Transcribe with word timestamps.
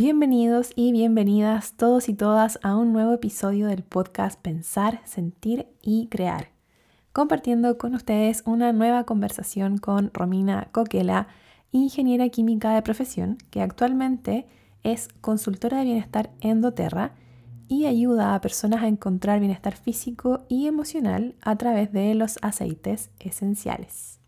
Bienvenidos 0.00 0.70
y 0.76 0.92
bienvenidas 0.92 1.72
todos 1.72 2.08
y 2.08 2.14
todas 2.14 2.60
a 2.62 2.76
un 2.76 2.92
nuevo 2.92 3.14
episodio 3.14 3.66
del 3.66 3.82
podcast 3.82 4.40
Pensar, 4.40 5.00
Sentir 5.04 5.66
y 5.82 6.06
Crear, 6.06 6.50
compartiendo 7.12 7.78
con 7.78 7.96
ustedes 7.96 8.44
una 8.46 8.72
nueva 8.72 9.02
conversación 9.02 9.78
con 9.78 10.12
Romina 10.14 10.68
Coquela, 10.70 11.26
ingeniera 11.72 12.28
química 12.28 12.76
de 12.76 12.82
profesión, 12.82 13.38
que 13.50 13.60
actualmente 13.60 14.46
es 14.84 15.08
consultora 15.20 15.78
de 15.78 15.86
bienestar 15.86 16.30
en 16.42 16.60
doTERRA 16.60 17.16
y 17.66 17.86
ayuda 17.86 18.36
a 18.36 18.40
personas 18.40 18.84
a 18.84 18.86
encontrar 18.86 19.40
bienestar 19.40 19.74
físico 19.74 20.44
y 20.48 20.68
emocional 20.68 21.34
a 21.40 21.56
través 21.56 21.90
de 21.90 22.14
los 22.14 22.38
aceites 22.40 23.10
esenciales. 23.18 24.20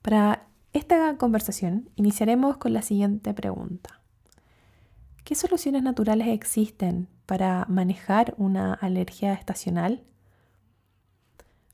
Para 0.00 0.46
esta 0.72 1.14
conversación 1.18 1.90
iniciaremos 1.94 2.56
con 2.56 2.72
la 2.72 2.80
siguiente 2.80 3.34
pregunta. 3.34 4.01
¿Qué 5.24 5.36
soluciones 5.36 5.84
naturales 5.84 6.26
existen 6.28 7.06
para 7.26 7.64
manejar 7.68 8.34
una 8.38 8.74
alergia 8.74 9.32
estacional? 9.34 10.02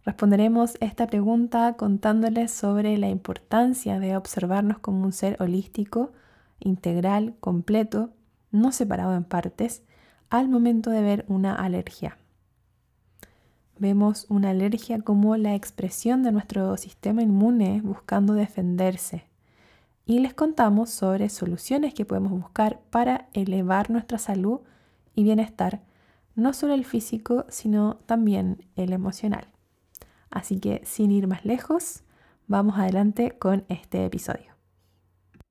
Responderemos 0.05 0.77
esta 0.80 1.06
pregunta 1.06 1.75
contándoles 1.79 2.51
sobre 2.51 2.98
la 2.98 3.09
importancia 3.09 3.98
de 4.01 4.19
observarnos 4.19 4.79
como 4.80 5.03
un 5.03 5.12
ser 5.12 5.41
holístico, 5.41 6.12
integral, 6.61 7.37
completo, 7.41 8.11
no 8.51 8.70
separado 8.70 9.15
en 9.15 9.25
partes, 9.25 9.83
al 10.28 10.51
momento 10.51 10.91
de 10.91 11.01
ver 11.01 11.25
una 11.27 11.55
alergia. 11.55 12.19
Vemos 13.78 14.27
una 14.28 14.51
alergia 14.51 15.01
como 15.01 15.39
la 15.39 15.55
expresión 15.55 16.23
de 16.23 16.33
nuestro 16.33 16.77
sistema 16.77 17.23
inmune 17.23 17.80
buscando 17.83 18.34
defenderse, 18.34 19.28
y 20.09 20.20
les 20.20 20.33
contamos 20.33 20.89
sobre 20.89 21.28
soluciones 21.28 21.92
que 21.92 22.06
podemos 22.06 22.33
buscar 22.33 22.78
para 22.89 23.27
elevar 23.34 23.91
nuestra 23.91 24.17
salud 24.17 24.61
y 25.14 25.23
bienestar, 25.23 25.81
no 26.34 26.55
solo 26.55 26.73
el 26.73 26.87
físico, 26.87 27.45
sino 27.51 27.98
también 28.06 28.64
el 28.75 28.95
emocional. 28.95 29.48
Así 30.31 30.61
que 30.61 30.81
sin 30.86 31.11
ir 31.11 31.27
más 31.27 31.45
lejos, 31.45 32.05
vamos 32.47 32.79
adelante 32.79 33.33
con 33.39 33.67
este 33.69 34.06
episodio. 34.06 34.55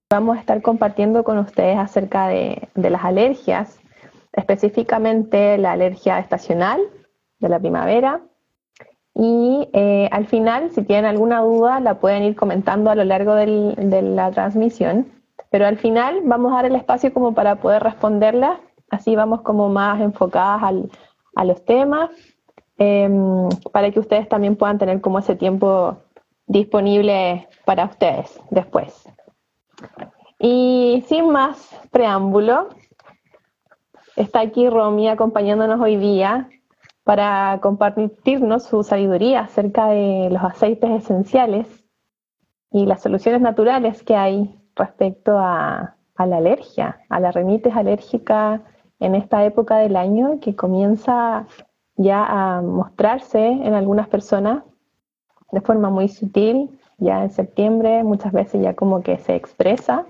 Vamos 0.09 0.38
a 0.38 0.39
estar 0.39 0.59
compartiendo 0.63 1.23
con 1.23 1.38
ustedes 1.38 1.78
acerca 1.78 2.28
de, 2.28 2.67
de 2.73 2.89
las 2.89 3.05
alergias, 3.05 3.80
específicamente 4.33 5.59
la 5.59 5.73
alergia 5.73 6.17
estacional 6.17 6.81
de 7.38 7.50
la 7.50 7.59
primavera, 7.59 8.22
y 9.19 9.67
eh, 9.73 10.07
al 10.11 10.27
final, 10.27 10.69
si 10.69 10.83
tienen 10.83 11.05
alguna 11.05 11.41
duda, 11.41 11.79
la 11.79 11.95
pueden 11.95 12.21
ir 12.21 12.35
comentando 12.35 12.91
a 12.91 12.95
lo 12.95 13.03
largo 13.03 13.33
de 13.33 14.01
la 14.03 14.29
transmisión. 14.29 15.07
Pero 15.49 15.65
al 15.65 15.77
final 15.77 16.21
vamos 16.23 16.51
a 16.51 16.57
dar 16.57 16.65
el 16.65 16.75
espacio 16.75 17.11
como 17.11 17.33
para 17.33 17.55
poder 17.55 17.81
responderla. 17.81 18.59
Así 18.91 19.15
vamos 19.15 19.41
como 19.41 19.69
más 19.69 19.99
enfocadas 20.01 20.61
a 21.35 21.45
los 21.45 21.65
temas, 21.65 22.11
em, 22.77 23.49
para 23.71 23.89
que 23.89 23.99
ustedes 23.99 24.29
también 24.29 24.55
puedan 24.55 24.77
tener 24.77 25.01
como 25.01 25.17
ese 25.17 25.35
tiempo 25.35 25.97
disponible 26.45 27.47
para 27.65 27.85
ustedes 27.85 28.39
después. 28.51 29.09
Y 30.38 31.03
sin 31.07 31.31
más 31.31 31.75
preámbulo, 31.89 32.69
está 34.15 34.41
aquí 34.41 34.69
Romy 34.69 35.09
acompañándonos 35.09 35.81
hoy 35.81 35.97
día 35.97 36.49
para 37.08 37.59
compartirnos 37.61 38.63
su 38.63 38.83
sabiduría 38.83 39.39
acerca 39.39 39.88
de 39.88 40.27
los 40.30 40.44
aceites 40.44 40.91
esenciales 40.91 41.66
y 42.69 42.86
las 42.86 43.02
soluciones 43.02 43.39
naturales 43.39 44.03
que 44.03 44.13
hay 44.13 44.59
respecto 44.75 45.39
a, 45.39 45.95
la 46.18 46.38
alergia, 46.38 47.00
a 47.07 47.22
la 47.22 47.31
rinitis 47.31 47.73
alérgica 47.73 48.62
en 49.00 49.16
esta 49.16 49.45
época 49.45 49.78
del 49.78 49.95
año 49.95 50.41
que 50.41 50.57
comienza 50.57 51.47
ya 51.95 52.25
a 52.25 52.62
mostrarse 52.62 53.39
en 53.47 53.74
algunas 53.74 54.09
personas 54.09 54.63
de 55.53 55.62
forma 55.62 55.89
muy 55.89 56.09
sutil, 56.09 56.78
ya 56.97 57.24
en 57.24 57.31
septiembre 57.31 58.03
muchas 58.03 58.34
veces 58.34 58.62
ya 58.62 58.75
como 58.75 59.01
que 59.01 59.18
se 59.19 59.34
expresa 59.34 60.06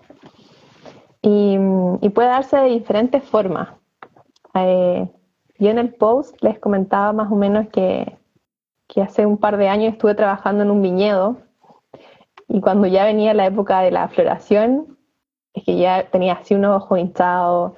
y, 1.22 1.60
puede 2.10 2.30
darse 2.30 2.58
de 2.58 2.70
diferentes 2.70 3.24
formas. 3.24 3.70
Eh, 4.56 5.08
yo 5.60 5.70
en 5.70 5.80
el 5.80 5.94
post 5.94 6.42
les 6.42 6.60
comentaba 6.60 7.14
más 7.14 7.32
o 7.32 7.36
menos 7.36 7.68
que, 7.70 8.18
hace 9.02 9.28
un 9.28 9.38
par 9.38 9.58
de 9.58 9.68
años 9.68 9.94
estuve 9.94 10.16
trabajando 10.16 10.64
en 10.64 10.72
un 10.72 10.82
viñedo 10.82 11.38
y 12.48 12.62
cuando 12.62 12.88
ya 12.88 13.06
venía 13.06 13.34
la 13.36 13.46
época 13.46 13.82
de 13.82 13.92
la 13.92 14.08
floración, 14.08 14.98
es 15.54 15.64
que 15.64 15.78
ya 15.78 16.10
tenía 16.10 16.34
así 16.34 16.56
un 16.56 16.66
ojo 16.66 16.98
hinchado, 16.98 17.76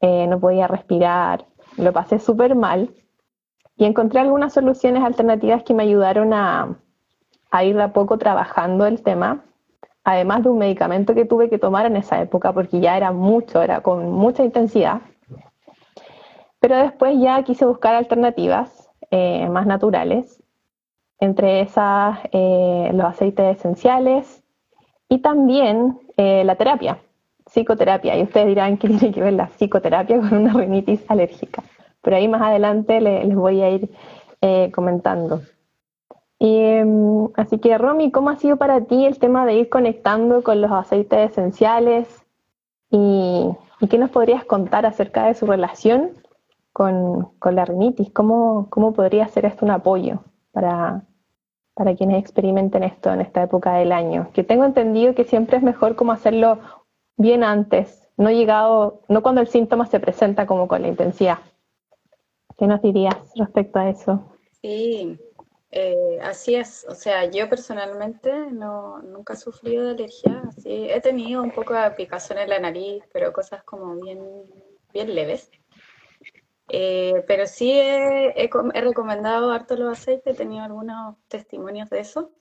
eh, 0.00 0.26
no 0.26 0.40
podía 0.40 0.66
respirar, 0.66 1.46
lo 1.76 1.92
pasé 1.92 2.18
súper 2.18 2.56
mal 2.56 2.90
y 3.76 3.84
encontré 3.84 4.20
algunas 4.20 4.54
soluciones 4.54 5.04
alternativas 5.04 5.62
que 5.62 5.74
me 5.74 5.84
ayudaron 5.84 6.32
a, 6.32 6.76
a 7.50 7.64
ir 7.64 7.78
a 7.80 7.92
poco 7.92 8.18
trabajando 8.18 8.86
el 8.86 9.02
tema, 9.02 9.44
además 10.02 10.42
de 10.42 10.48
un 10.48 10.58
medicamento 10.58 11.14
que 11.14 11.26
tuve 11.26 11.48
que 11.48 11.58
tomar 11.58 11.86
en 11.86 11.96
esa 11.96 12.20
época 12.20 12.52
porque 12.52 12.80
ya 12.80 12.96
era 12.96 13.12
mucho, 13.12 13.62
era 13.62 13.82
con 13.82 14.10
mucha 14.10 14.44
intensidad. 14.44 15.00
Pero 16.60 16.76
después 16.76 17.18
ya 17.20 17.42
quise 17.42 17.64
buscar 17.64 17.94
alternativas 17.94 18.90
eh, 19.10 19.48
más 19.48 19.66
naturales, 19.66 20.42
entre 21.20 21.60
esas 21.60 22.18
eh, 22.32 22.90
los 22.92 23.06
aceites 23.06 23.56
esenciales 23.56 24.42
y 25.08 25.18
también 25.18 25.98
eh, 26.16 26.42
la 26.44 26.56
terapia, 26.56 26.98
psicoterapia. 27.46 28.16
Y 28.18 28.22
ustedes 28.22 28.48
dirán 28.48 28.78
que 28.78 28.88
tiene 28.88 29.12
que 29.12 29.22
ver 29.22 29.34
la 29.34 29.46
psicoterapia 29.46 30.18
con 30.18 30.34
una 30.34 30.52
rinitis 30.52 31.04
alérgica. 31.08 31.62
Pero 32.02 32.16
ahí 32.16 32.28
más 32.28 32.42
adelante 32.42 33.00
les 33.00 33.34
voy 33.34 33.62
a 33.62 33.70
ir 33.70 33.90
comentando. 34.72 35.42
Em, 36.38 37.28
así 37.34 37.58
que, 37.58 37.76
Romy, 37.78 38.12
¿cómo 38.12 38.30
ha 38.30 38.36
sido 38.36 38.56
para 38.56 38.82
ti 38.82 39.06
el 39.06 39.18
tema 39.18 39.44
de 39.44 39.54
ir 39.54 39.68
conectando 39.68 40.42
con 40.42 40.60
los 40.60 40.70
aceites 40.70 41.30
esenciales? 41.30 42.06
¿Y, 42.90 43.48
y 43.80 43.88
qué 43.88 43.98
nos 43.98 44.10
podrías 44.10 44.44
contar 44.44 44.86
acerca 44.86 45.26
de 45.26 45.34
su 45.34 45.46
relación 45.46 46.12
con, 46.76 47.32
la 47.42 47.64
rinitis? 47.64 48.10
¿Cómo, 48.10 48.66
¿Cómo, 48.68 48.92
podría 48.92 49.26
ser 49.28 49.46
esto 49.46 49.64
un 49.64 49.70
apoyo 49.70 50.22
para, 50.52 51.06
para 51.72 51.96
quienes 51.96 52.18
experimenten 52.18 52.82
esto 52.82 53.10
en 53.10 53.22
esta 53.22 53.42
época 53.42 53.76
del 53.76 53.92
año? 53.92 54.28
Que 54.34 54.44
tengo 54.44 54.66
entendido 54.66 55.14
que 55.14 55.24
siempre 55.24 55.56
es 55.56 55.62
mejor 55.62 55.96
como 55.96 56.12
hacerlo 56.12 56.58
bien 57.16 57.44
antes, 57.44 58.06
no 58.18 58.30
llegado, 58.30 59.00
no 59.08 59.22
cuando 59.22 59.40
el 59.40 59.46
síntoma 59.46 59.86
se 59.86 60.00
presenta 60.00 60.46
como 60.46 60.68
con 60.68 60.82
la 60.82 60.88
intensidad. 60.88 61.38
¿Qué 62.58 62.66
nos 62.66 62.82
dirías 62.82 63.16
respecto 63.36 63.78
a 63.78 63.88
eso? 63.88 64.22
Sí, 64.60 65.18
eh, 65.70 66.18
así 66.22 66.56
es. 66.56 66.84
O 66.90 66.94
sea, 66.94 67.24
yo 67.30 67.48
personalmente 67.48 68.50
no, 68.52 69.00
nunca 69.00 69.32
he 69.32 69.36
sufrido 69.38 69.84
de 69.84 69.90
alergia. 69.92 70.42
Sí, 70.58 70.88
he 70.90 71.00
tenido 71.00 71.42
un 71.42 71.52
poco 71.52 71.72
de 71.72 71.90
picazón 71.92 72.36
en 72.36 72.50
la 72.50 72.58
nariz, 72.58 73.02
pero 73.14 73.32
cosas 73.32 73.62
como 73.64 73.94
bien, 73.96 74.20
bien 74.92 75.14
leves. 75.14 75.50
Eh, 76.68 77.24
pero 77.26 77.46
sí 77.46 77.72
he, 77.72 78.50
recomendado 78.74 79.52
harto 79.52 79.76
los 79.76 79.98
aceites, 79.98 80.34
he 80.34 80.36
tenido 80.36 80.64
algunos 80.64 81.16
testimonios 81.28 81.90
de 81.90 82.00
eso. 82.00 82.32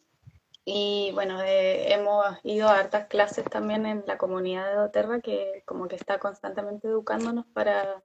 Y 0.66 1.12
bueno, 1.13 1.40
hemos 1.46 2.25
ido 2.44 2.68
a 2.68 2.80
hartas 2.80 3.06
clases 3.08 3.46
también 3.46 3.86
en 3.86 4.03
la 4.08 4.18
comunidad 4.18 4.68
de 4.68 4.75
doTERRA 4.78 5.22
que 5.22 5.63
como 5.66 5.88
que 5.88 5.96
está 5.96 6.18
constantemente 6.18 6.88
educándonos 6.88 7.46
para, 7.53 8.03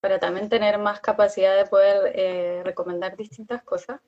para 0.00 0.18
también 0.18 0.48
tener 0.48 0.78
más 0.78 1.00
capacidad 1.00 1.56
de 1.56 1.66
poder 1.66 2.12
eh, 2.14 2.62
recomendar 2.64 3.16
distintas 3.16 3.62
cosas. 3.64 4.00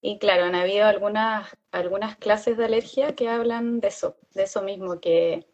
Y 0.00 0.18
claro, 0.18 0.44
han 0.44 0.56
habido 0.56 0.86
algunas, 0.86 1.56
algunas 1.70 2.16
clases 2.16 2.56
de 2.56 2.64
alergia 2.66 3.14
que 3.14 3.28
hablan 3.28 3.80
de 3.80 3.88
eso, 3.88 4.16
de 4.34 4.42
eso 4.42 4.62
mismo, 4.62 5.00
que 5.00 5.46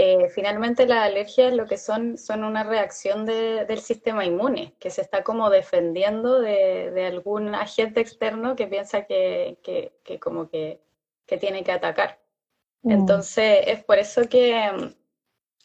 eh, 0.00 0.28
finalmente 0.30 0.86
las 0.86 1.08
alergias 1.08 1.52
lo 1.52 1.66
que 1.66 1.76
son 1.76 2.18
son 2.18 2.44
una 2.44 2.62
reacción 2.62 3.26
del 3.26 3.80
sistema 3.80 4.24
inmune, 4.24 4.76
que 4.78 4.90
se 4.90 5.00
está 5.00 5.24
como 5.24 5.50
defendiendo 5.50 6.38
de, 6.38 7.04
algún 7.04 7.52
agente 7.56 8.00
externo 8.00 8.54
que 8.54 8.68
piensa 8.68 9.06
que, 9.06 9.58
como 10.20 10.48
que, 10.48 10.80
tiene 11.40 11.64
que 11.64 11.72
atacar. 11.72 12.20
Mm. 12.82 12.92
Entonces 12.92 13.64
es 13.66 13.82
por 13.82 13.98
eso 13.98 14.22
que 14.28 14.70
mm, 14.70 14.94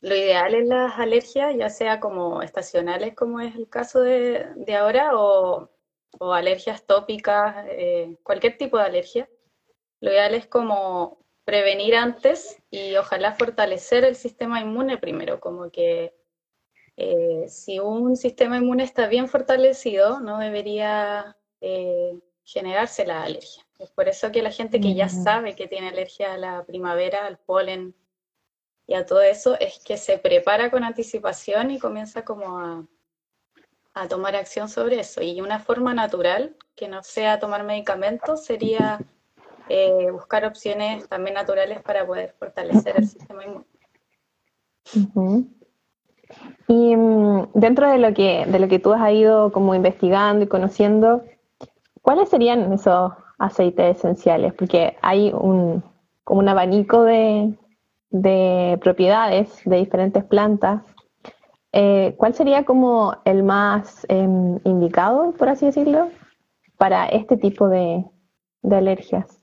lo 0.01 0.15
ideal 0.15 0.55
en 0.55 0.69
las 0.69 0.97
alergias, 0.97 1.55
ya 1.55 1.69
sea 1.69 1.99
como 1.99 2.41
estacionales 2.41 3.13
como 3.13 3.39
es 3.39 3.53
el 3.55 3.69
caso 3.69 4.01
de, 4.01 4.47
ahora, 4.75 5.11
o, 5.13 5.69
alergias 6.19 6.87
tópicas, 6.87 7.67
eh, 7.69 8.17
cualquier 8.23 8.57
tipo 8.57 8.79
de 8.79 8.85
alergia, 8.85 9.29
lo 10.01 10.09
ideal 10.09 10.33
es 10.33 10.47
como 10.47 11.22
prevenir 11.45 11.95
antes 11.95 12.57
y 12.69 12.95
ojalá 12.95 13.33
fortalecer 13.33 14.05
el 14.05 14.15
sistema 14.15 14.61
inmune 14.61 14.97
primero, 14.97 15.39
como 15.39 15.69
que 15.69 16.15
eh, 16.95 17.45
si 17.47 17.79
un 17.79 18.15
sistema 18.15 18.57
inmune 18.57 18.83
está 18.83 19.07
bien 19.07 19.27
fortalecido, 19.27 20.19
no 20.19 20.37
debería 20.37 21.37
eh, 21.61 22.19
generarse 22.43 23.05
la 23.05 23.23
alergia. 23.23 23.65
Es 23.79 23.91
por 23.91 24.07
eso 24.07 24.31
que 24.31 24.41
la 24.41 24.51
gente 24.51 24.79
que 24.79 24.93
ya 24.93 25.09
sabe 25.09 25.55
que 25.55 25.67
tiene 25.67 25.89
alergia 25.89 26.33
a 26.33 26.37
la 26.37 26.63
primavera, 26.63 27.25
al 27.25 27.37
polen, 27.37 27.95
y 28.85 28.93
a 28.95 29.05
todo 29.05 29.21
eso 29.21 29.57
es 29.59 29.79
que 29.79 29.97
se 29.97 30.17
prepara 30.17 30.69
con 30.69 30.83
anticipación 30.83 31.71
y 31.71 31.79
comienza 31.79 32.23
como 32.25 32.59
a, 32.59 32.85
a 33.93 34.07
tomar 34.07 34.35
acción 34.35 34.69
sobre 34.69 34.99
eso. 34.99 35.21
Y 35.21 35.41
una 35.41 35.59
forma 35.59 35.93
natural, 35.93 36.55
que 36.75 36.87
no 36.87 37.01
sea 37.03 37.39
tomar 37.39 37.63
medicamentos, 37.63 38.45
sería 38.45 38.99
eh, 39.69 40.11
buscar 40.11 40.45
opciones 40.45 41.07
también 41.07 41.35
naturales 41.35 41.81
para 41.81 42.05
poder 42.05 42.35
fortalecer 42.37 42.97
el 42.97 43.07
sistema 43.07 43.43
inmune. 43.45 43.65
Y 46.67 46.95
mm, 46.95 47.51
dentro 47.53 47.89
de 47.89 47.97
lo 47.97 48.13
que 48.13 48.45
de 48.45 48.59
lo 48.59 48.67
que 48.67 48.79
tú 48.79 48.93
has 48.93 49.11
ido 49.11 49.51
como 49.51 49.75
investigando 49.75 50.43
y 50.43 50.47
conociendo, 50.47 51.23
¿cuáles 52.01 52.29
serían 52.29 52.73
esos 52.73 53.13
aceites 53.37 53.97
esenciales? 53.97 54.53
Porque 54.53 54.97
hay 55.01 55.31
un 55.33 55.83
como 56.23 56.39
un 56.39 56.49
abanico 56.49 57.03
de, 57.03 57.53
de 58.09 58.79
propiedades 58.81 59.61
de 59.65 59.77
diferentes 59.77 60.23
plantas. 60.23 60.81
Eh, 61.73 62.13
¿Cuál 62.17 62.33
sería 62.33 62.63
como 62.65 63.17
el 63.25 63.43
más 63.43 64.05
em, 64.07 64.59
indicado, 64.63 65.33
por 65.33 65.49
así 65.49 65.65
decirlo, 65.65 66.09
para 66.77 67.07
este 67.07 67.35
tipo 67.35 67.67
de, 67.67 68.05
de 68.61 68.75
alergias? 68.75 69.42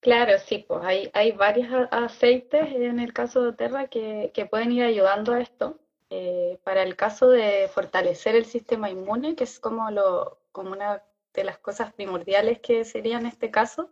Claro, 0.00 0.38
sí, 0.38 0.64
pues 0.66 0.80
hay, 0.84 1.10
hay 1.12 1.32
varios 1.32 1.68
aceites 1.90 2.68
en 2.72 3.00
el 3.00 3.12
caso 3.12 3.42
de 3.42 3.52
Terra 3.52 3.88
que, 3.88 4.30
que 4.32 4.46
pueden 4.46 4.72
ir 4.72 4.84
ayudando 4.84 5.32
a 5.32 5.40
esto. 5.40 5.78
Eh, 6.10 6.58
para 6.64 6.82
el 6.82 6.96
caso 6.96 7.28
de 7.28 7.68
fortalecer 7.68 8.34
el 8.34 8.46
sistema 8.46 8.88
inmune, 8.90 9.34
que 9.36 9.44
es 9.44 9.58
como, 9.60 9.90
lo, 9.90 10.38
como 10.52 10.72
una 10.72 11.02
de 11.34 11.44
las 11.44 11.58
cosas 11.58 11.92
primordiales 11.92 12.60
que 12.60 12.84
sería 12.84 13.18
en 13.18 13.26
este 13.26 13.50
caso, 13.50 13.90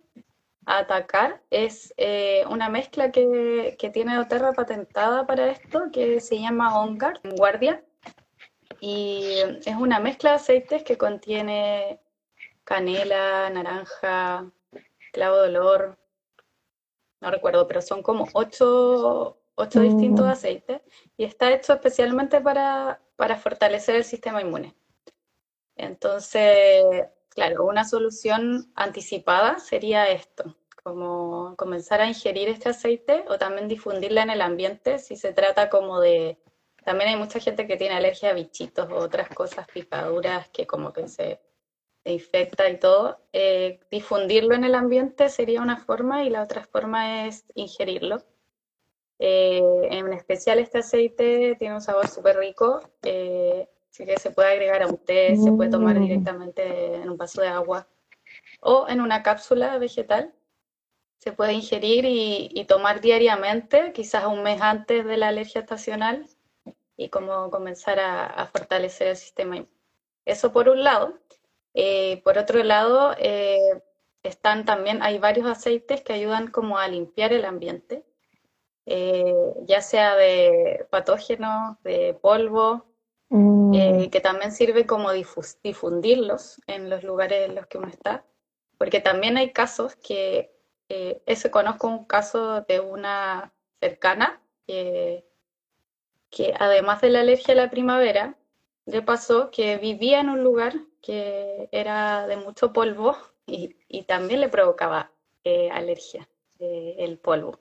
atacar, 0.65 1.43
es 1.51 1.93
eh, 1.97 2.45
una 2.49 2.69
mezcla 2.69 3.13
que, 3.13 3.77
que 3.79 3.91
tiene 3.91 4.19
Oterra 4.19 4.53
patentada 4.53 5.27
para 5.27 5.51
esto, 5.51 5.91
que 5.93 6.21
se 6.21 6.41
llama 6.41 6.81
OnGuard, 6.81 7.21
guardia, 7.37 7.85
y 8.81 9.41
es 9.65 9.77
una 9.77 10.01
mezcla 10.01 10.31
de 10.31 10.37
aceites 10.37 10.83
que 10.85 10.97
contiene 10.99 12.01
canela, 12.65 13.51
naranja, 13.51 14.51
clavo 15.17 15.37
de 15.39 15.49
olor, 15.49 15.99
no 17.23 17.31
recuerdo, 17.31 17.67
pero 17.67 17.81
son 17.81 18.03
como 18.03 18.29
ocho, 18.35 19.39
ocho 19.55 19.81
distintos 19.81 20.27
mm. 20.27 20.29
aceites 20.29 20.83
y 21.17 21.25
está 21.25 21.51
hecho 21.53 21.73
especialmente 21.73 22.43
para, 22.43 23.01
para 23.17 23.37
fortalecer 23.37 23.97
el 23.97 24.05
sistema 24.05 24.43
inmune. 24.43 24.77
Entonces, 25.75 26.85
claro, 27.31 27.65
una 27.65 27.85
solución 27.85 28.71
anticipada 28.75 29.59
sería 29.59 30.11
esto, 30.11 30.55
como 30.83 31.57
comenzar 31.57 32.03
a 32.03 32.09
ingerir 32.09 32.51
este 32.51 32.69
aceite 32.69 33.25
o 33.29 33.39
también 33.39 33.69
difundirla 33.69 34.23
en 34.23 34.31
el 34.31 34.43
ambiente 34.43 34.99
si 34.99 35.17
se 35.17 35.33
trata 35.33 35.71
como 35.71 35.99
de... 36.01 36.39
También 36.85 37.09
hay 37.09 37.17
mucha 37.17 37.41
gente 37.41 37.67
que 37.67 37.79
tiene 37.79 37.95
alergia 37.95 38.31
a 38.31 38.35
bichitos 38.35 38.89
o 38.91 38.97
otras 38.97 39.31
cosas, 39.31 39.67
picaduras, 39.67 40.51
que 40.51 40.67
como 40.67 40.93
que 40.93 41.09
se 41.09 41.41
infecta 42.13 42.69
y 42.69 42.79
todo, 42.79 43.19
eh, 43.33 43.81
difundirlo 43.91 44.55
en 44.55 44.65
el 44.65 44.75
ambiente 44.75 45.29
sería 45.29 45.61
una 45.61 45.77
forma 45.79 46.25
y 46.25 46.31
la 46.31 46.43
otra 46.43 46.65
forma 46.65 47.27
es 47.27 47.45
ingerirlo. 47.55 48.23
Eh, 49.19 49.63
en 49.91 50.13
especial 50.13 50.59
este 50.59 50.79
aceite 50.79 51.57
tiene 51.59 51.75
un 51.75 51.81
sabor 51.81 52.07
súper 52.09 52.37
rico, 52.37 52.81
eh, 53.03 53.69
así 53.91 54.05
que 54.05 54.19
se 54.19 54.31
puede 54.31 54.53
agregar 54.53 54.83
a 54.83 54.89
un 54.89 54.99
té, 54.99 55.37
se 55.37 55.51
puede 55.53 55.71
tomar 55.71 55.99
mm. 55.99 56.03
directamente 56.03 56.97
en 56.97 57.09
un 57.09 57.17
vaso 57.17 57.41
de 57.41 57.49
agua 57.49 57.89
o 58.61 58.87
en 58.89 59.01
una 59.01 59.23
cápsula 59.23 59.79
vegetal. 59.79 60.35
Se 61.19 61.33
puede 61.33 61.55
ingerir 61.55 62.05
y, 62.07 62.65
tomar 62.69 63.01
diariamente, 63.01 63.93
quizás 63.93 64.27
un 64.27 64.43
mes 64.43 64.61
antes 64.61 65.05
de 65.05 65.17
la 65.17 65.29
alergia 65.29 65.63
estacional, 65.63 66.27
y 66.97 67.09
como 67.09 67.51
comenzar 67.51 67.99
a, 67.99 68.27
a 68.27 68.47
fortalecer 68.47 69.09
el 69.09 69.17
sistema. 69.17 69.67
Eso 70.25 70.53
por 70.53 70.69
un 70.69 70.85
lado. 70.85 71.19
Eh, 71.79 72.23
por 72.25 72.39
otro 72.39 72.65
lado, 72.65 73.15
eh, 73.19 73.83
están 74.23 74.65
también, 74.65 75.03
hay 75.03 75.19
varios 75.19 75.47
aceites 75.47 76.01
que 76.01 76.15
ayudan 76.15 76.51
como 76.51 76.79
a 76.79 76.89
limpiar 76.89 77.35
el 77.35 77.45
ambiente, 77.45 78.03
eh, 78.87 79.35
ya 79.67 79.83
sea 79.83 80.17
de 80.17 80.87
patógenos, 80.89 81.77
de 81.83 82.15
polvo, 82.15 82.87
mm. 83.29 84.09
que 84.11 84.21
también 84.21 84.53
sirve 84.53 84.87
como 84.87 85.11
difundirlos 85.13 86.63
en 86.67 86.89
los 86.89 87.05
lugares 87.05 87.47
en 87.47 87.55
los 87.55 87.67
que 87.67 87.77
uno 87.77 87.89
está, 87.89 88.25
porque 88.79 89.01
también 89.01 89.37
hay 89.37 89.53
casos 89.53 89.97
que, 89.97 90.51
ese 90.89 91.51
conozco 91.51 91.89
un 91.89 92.05
caso 92.07 92.61
de 92.63 92.81
una 92.81 93.53
cercana 93.81 94.41
que 94.67 95.25
además 96.59 97.01
de 97.01 97.11
la 97.11 97.21
alergia 97.21 97.53
a 97.53 97.57
la 97.57 97.71
primavera, 97.71 98.39
le 98.87 99.03
pasó 99.03 99.51
que 99.51 99.77
vivía 99.79 100.21
en 100.21 100.31
un 100.31 100.45
lugar 100.45 100.75
que 101.01 101.69
era 101.73 102.27
de 102.27 102.37
mucho 102.37 102.73
polvo 102.73 103.17
y, 103.47 104.03
también 104.05 104.41
le 104.41 104.49
provocaba 104.49 105.13
eh, 105.45 105.71
alergia 105.71 106.29
eh, 106.59 106.97
el 106.99 107.19
polvo. 107.19 107.61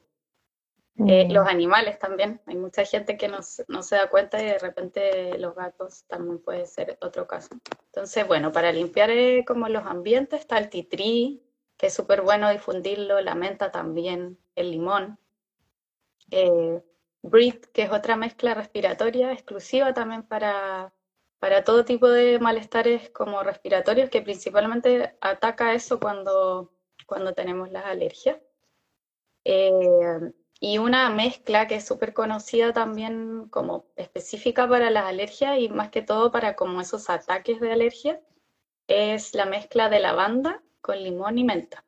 Eh, 0.97 1.27
mm. 1.27 1.31
los 1.31 1.47
animales 1.47 1.99
también, 1.99 2.41
hay 2.45 2.55
mucha 2.55 2.85
gente 2.85 3.17
que 3.17 3.27
no, 3.27 3.39
no, 3.67 3.83
se 3.83 3.95
da 3.97 4.09
cuenta 4.09 4.41
y 4.41 4.45
de 4.45 4.59
repente 4.59 5.37
los 5.37 5.53
gatos 5.53 6.05
también 6.07 6.39
puede 6.39 6.65
ser 6.65 6.97
otro 7.01 7.27
caso. 7.27 7.49
Entonces, 7.87 8.25
bueno, 8.27 8.51
para 8.51 8.71
limpiar 8.71 9.11
como 9.45 9.67
los 9.67 9.85
ambientes 9.85 10.39
está 10.41 10.57
el 10.57 10.69
titrí, 10.69 11.43
que 11.77 11.87
es 11.87 11.93
súper 11.93 12.21
bueno 12.21 12.49
difundirlo, 12.49 13.19
la 13.21 13.35
menta 13.35 13.71
también, 13.71 14.37
el 14.55 14.71
limón. 14.71 15.19
Breathe, 17.21 17.61
que 17.73 17.83
es 17.83 17.91
otra 17.91 18.15
mezcla 18.15 18.53
respiratoria 18.53 19.31
exclusiva 19.31 19.93
también 19.93 20.23
para, 20.23 20.93
para 21.39 21.63
todo 21.63 21.85
tipo 21.85 22.09
de 22.09 22.39
malestares 22.39 23.09
como 23.09 23.43
respiratorios, 23.43 24.09
que 24.09 24.21
principalmente 24.21 25.15
ataca 25.21 25.73
eso 25.73 25.99
cuando, 25.99 26.71
cuando 27.05 27.33
tenemos 27.33 27.71
las 27.71 27.85
alergias. 27.85 28.37
Eh, 29.43 29.71
y 30.59 30.77
una 30.77 31.09
mezcla 31.09 31.67
que 31.67 31.75
es 31.75 31.85
súper 31.85 32.13
conocida 32.13 32.73
también 32.73 33.49
como 33.49 33.85
específica 33.95 34.67
para 34.67 34.89
las 34.89 35.05
alergias 35.05 35.59
y 35.59 35.69
más 35.69 35.89
que 35.89 36.01
todo 36.01 36.31
para 36.31 36.55
como 36.55 36.81
esos 36.81 37.09
ataques 37.09 37.59
de 37.59 37.71
alergia, 37.71 38.21
es 38.87 39.33
la 39.33 39.45
mezcla 39.45 39.89
de 39.89 39.99
lavanda 39.99 40.63
con 40.81 41.01
limón 41.01 41.37
y 41.37 41.43
menta. 41.43 41.85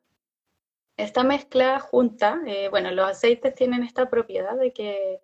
Esta 0.98 1.24
mezcla 1.24 1.80
junta, 1.80 2.42
eh, 2.48 2.70
bueno, 2.70 2.92
los 2.92 3.08
aceites 3.08 3.54
tienen 3.56 3.84
esta 3.84 4.10
propiedad 4.10 4.58
de 4.58 4.74
que 4.74 5.22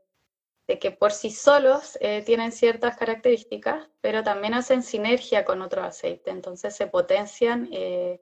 de 0.73 0.79
que 0.79 0.89
por 0.89 1.11
sí 1.11 1.29
solos 1.29 1.99
eh, 2.01 2.23
tienen 2.25 2.51
ciertas 2.51 2.97
características, 2.97 3.87
pero 4.01 4.23
también 4.23 4.55
hacen 4.55 4.81
sinergia 4.81 5.45
con 5.45 5.61
otro 5.61 5.83
aceite, 5.83 6.31
entonces 6.31 6.75
se 6.75 6.87
potencian 6.87 7.69
eh, 7.71 8.19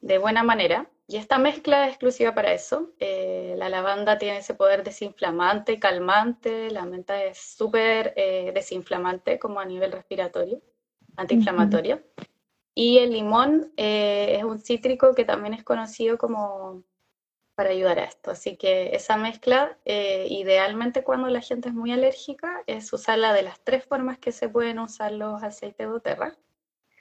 de 0.00 0.18
buena 0.18 0.42
manera. 0.42 0.90
Y 1.08 1.16
esta 1.16 1.38
mezcla 1.38 1.84
es 1.84 1.90
exclusiva 1.92 2.34
para 2.34 2.52
eso. 2.52 2.92
Eh, 2.98 3.54
la 3.56 3.70
lavanda 3.70 4.18
tiene 4.18 4.38
ese 4.38 4.54
poder 4.54 4.84
desinflamante 4.84 5.72
y 5.72 5.80
calmante, 5.80 6.70
la 6.70 6.84
menta 6.84 7.24
es 7.24 7.38
súper 7.38 8.14
desinflamante 8.52 9.38
como 9.38 9.58
a 9.60 9.64
nivel 9.64 9.92
respiratorio, 9.92 10.60
antiinflamatorio. 11.16 12.02
Y 12.74 12.98
el 12.98 13.12
limón 13.12 13.72
es 13.76 14.44
un 14.44 14.58
cítrico 14.58 15.14
que 15.14 15.24
también 15.24 15.54
es 15.54 15.64
conocido 15.64 16.18
como 16.18 16.82
para 17.56 17.70
ayudar 17.70 17.98
a 17.98 18.04
esto. 18.04 18.30
Así 18.30 18.56
que 18.56 18.94
esa 18.94 19.16
mezcla, 19.16 19.78
eh, 19.84 20.26
idealmente 20.30 21.02
cuando 21.02 21.28
la 21.28 21.40
gente 21.40 21.70
es 21.70 21.74
muy 21.74 21.90
alérgica, 21.90 22.62
es 22.66 22.92
usarla 22.92 23.32
de 23.32 23.42
las 23.42 23.58
tres 23.60 23.84
formas 23.84 24.18
que 24.18 24.30
se 24.30 24.48
pueden 24.48 24.78
usar 24.78 25.10
los 25.12 25.42
aceites 25.42 25.78
de 25.78 25.92
doTERRA, 25.92 26.36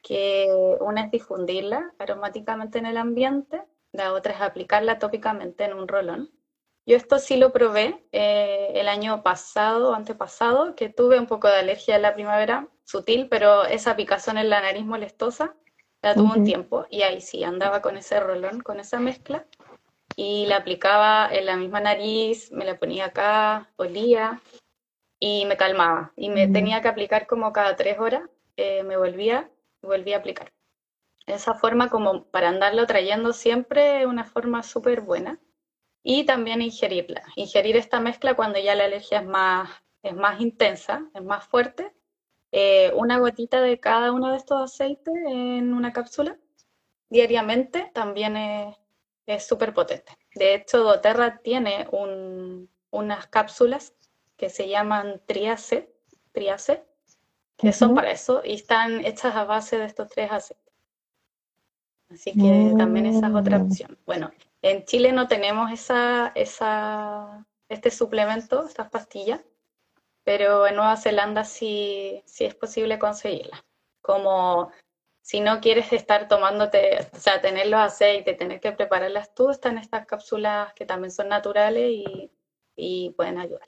que 0.01 0.47
una 0.79 1.01
es 1.01 1.11
difundirla 1.11 1.93
aromáticamente 1.99 2.79
en 2.79 2.85
el 2.85 2.97
ambiente, 2.97 3.61
la 3.91 4.13
otra 4.13 4.33
es 4.33 4.41
aplicarla 4.41 4.97
tópicamente 4.97 5.65
en 5.65 5.73
un 5.73 5.87
rolón. 5.87 6.31
Yo 6.85 6.95
esto 6.95 7.19
sí 7.19 7.35
lo 7.35 7.51
probé 7.51 8.05
eh, 8.11 8.71
el 8.75 8.87
año 8.87 9.23
pasado, 9.23 9.93
antepasado, 9.93 10.75
que 10.75 10.87
tuve 10.87 11.19
un 11.19 11.27
poco 11.27 11.47
de 11.47 11.55
alergia 11.55 11.97
en 11.97 12.03
la 12.03 12.13
primavera, 12.13 12.69
sutil, 12.85 13.27
pero 13.27 13.65
esa 13.65 13.95
picazón 13.95 14.37
en 14.37 14.49
la 14.49 14.61
nariz 14.61 14.85
molestosa 14.85 15.55
la 16.01 16.13
tuve 16.13 16.37
un 16.37 16.45
tiempo 16.45 16.85
y 16.91 17.01
ahí 17.01 17.19
sí 17.19 17.43
andaba 17.43 17.81
con 17.81 17.97
ese 17.97 18.19
rolón, 18.19 18.61
con 18.61 18.79
esa 18.79 18.99
mezcla 18.99 19.47
y 20.15 20.45
la 20.45 20.57
aplicaba 20.57 21.29
en 21.31 21.45
la 21.45 21.57
misma 21.57 21.81
nariz, 21.81 22.51
me 22.51 22.65
la 22.65 22.79
ponía 22.79 23.05
acá, 23.05 23.71
olía 23.75 24.41
y 25.19 25.45
me 25.45 25.57
calmaba. 25.57 26.13
Y 26.15 26.29
me 26.29 26.47
tenía 26.47 26.81
que 26.81 26.87
aplicar 26.87 27.27
como 27.27 27.51
cada 27.53 27.75
tres 27.75 27.99
horas, 27.99 28.23
eh, 28.57 28.83
me 28.83 28.97
volvía, 28.97 29.49
volvía 29.81 30.17
a 30.17 30.19
aplicar. 30.19 30.53
Esa 31.27 31.55
forma 31.55 31.89
como 31.89 32.25
para 32.25 32.49
andarlo 32.49 32.85
trayendo 32.85 33.33
siempre 33.33 34.05
una 34.05 34.25
forma 34.25 34.63
súper 34.63 35.01
buena. 35.01 35.39
Y 36.03 36.25
también 36.25 36.61
ingerirla. 36.61 37.23
Ingerir 37.35 37.77
esta 37.77 37.99
mezcla 37.99 38.35
cuando 38.35 38.59
ya 38.59 38.75
la 38.75 38.85
alergia 38.85 39.19
es 39.21 39.25
más, 39.25 39.69
es 40.03 40.13
más 40.13 40.39
intensa, 40.39 41.09
es 41.15 41.23
más 41.23 41.45
fuerte. 41.47 41.91
Eh, 42.51 42.91
una 42.95 43.17
gotita 43.17 43.59
de 43.59 43.79
cada 43.79 44.11
uno 44.11 44.31
de 44.31 44.37
estos 44.37 44.61
aceites 44.61 45.13
en 45.27 45.73
una 45.73 45.91
cápsula 45.93 46.37
diariamente 47.09 47.91
también 47.93 48.37
es 48.37 48.77
es 49.25 49.45
súper 49.45 49.73
potente. 49.73 50.17
De 50.35 50.55
hecho, 50.55 50.83
doTERRA 50.83 51.39
tiene 51.39 51.87
un, 51.91 52.69
unas 52.91 53.27
cápsulas 53.27 53.93
que 54.37 54.49
se 54.49 54.67
llaman 54.67 55.21
triace, 55.25 55.93
triace 56.31 56.83
que 57.57 57.71
son 57.71 57.95
para 57.95 58.11
eso 58.11 58.41
y 58.43 58.55
están 58.55 59.05
hechas 59.05 59.35
a 59.35 59.45
base 59.45 59.77
de 59.77 59.85
estos 59.85 60.09
tres 60.09 60.31
aceites. 60.31 60.73
Así 62.09 62.33
que 62.33 62.73
también 62.77 63.05
esa 63.07 63.27
es 63.27 63.33
otra 63.33 63.57
mm. 63.57 63.65
opción. 63.65 63.97
Bueno, 64.05 64.31
en 64.61 64.85
Chile 64.85 65.11
no 65.11 65.27
tenemos 65.27 65.71
esa, 65.71 66.31
esa, 66.35 67.45
este 67.69 67.91
suplemento, 67.91 68.65
estas 68.65 68.89
pastillas, 68.89 69.41
pero 70.23 70.67
en 70.67 70.75
Nueva 70.75 70.97
Zelanda 70.97 71.43
sí, 71.45 72.21
sí 72.25 72.45
es 72.45 72.55
posible 72.55 72.99
conseguirla. 72.99 73.63
Como 74.01 74.71
si 75.25 75.39
no 75.39 75.59
quieres 75.59 75.91
estar 75.91 76.27
tomándote, 76.27 76.99
o 77.11 77.17
sea, 77.17 77.41
tener 77.41 77.65
los 77.65 77.79
aceites, 77.79 78.37
tener 78.37 78.59
que 78.59 78.71
prepararlas 78.73 79.33
tú, 79.33 79.49
están 79.49 79.79
estas 79.79 80.05
cápsulas 80.05 80.71
que 80.75 80.85
también 80.85 81.09
son 81.09 81.29
naturales 81.29 81.89
y, 81.89 82.31
y 82.75 83.09
pueden 83.17 83.39
ayudar. 83.39 83.65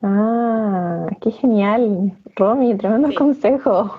Ah, 0.00 1.08
qué 1.20 1.32
genial, 1.32 2.16
Romy, 2.36 2.76
tremendo 2.76 3.12
consejo. 3.16 3.98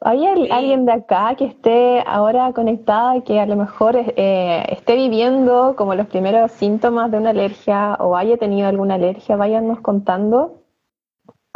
¿Hay 0.00 0.26
alguien 0.26 0.86
de 0.86 0.92
acá 0.92 1.34
que 1.36 1.44
esté 1.44 2.02
ahora 2.06 2.50
conectada, 2.54 3.20
que 3.24 3.40
a 3.40 3.46
lo 3.46 3.56
mejor 3.56 3.94
eh, 3.94 4.64
esté 4.70 4.94
viviendo 4.94 5.76
como 5.76 5.94
los 5.94 6.06
primeros 6.06 6.50
síntomas 6.52 7.10
de 7.10 7.18
una 7.18 7.30
alergia 7.30 7.98
o 8.00 8.16
haya 8.16 8.38
tenido 8.38 8.68
alguna 8.68 8.94
alergia? 8.94 9.36
Váyanos 9.36 9.80
contando 9.80 10.62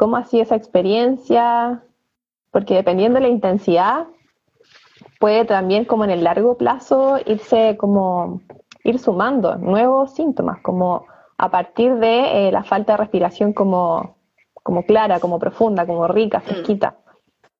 cómo 0.01 0.17
ha 0.17 0.25
sido 0.25 0.45
esa 0.45 0.57
experiencia, 0.57 1.83
porque 2.51 2.75
dependiendo 2.75 3.17
de 3.17 3.27
la 3.27 3.29
intensidad, 3.29 4.07
puede 5.19 5.45
también 5.45 5.85
como 5.85 6.05
en 6.05 6.11
el 6.11 6.25
largo 6.25 6.57
plazo 6.57 7.19
irse 7.27 7.77
como 7.77 8.41
ir 8.83 8.99
sumando 8.99 9.57
nuevos 9.57 10.15
síntomas, 10.15 10.59
como 10.63 11.05
a 11.37 11.51
partir 11.51 11.97
de 11.97 12.49
eh, 12.49 12.51
la 12.51 12.65
falta 12.65 12.95
de 12.95 12.97
respiración 12.97 13.53
como, 13.53 14.17
como 14.63 14.87
clara, 14.87 15.21
como 15.21 15.39
profunda, 15.39 15.87
como 15.87 16.09
rica, 16.09 16.39
mm. 16.39 16.43
fresquita, 16.45 16.97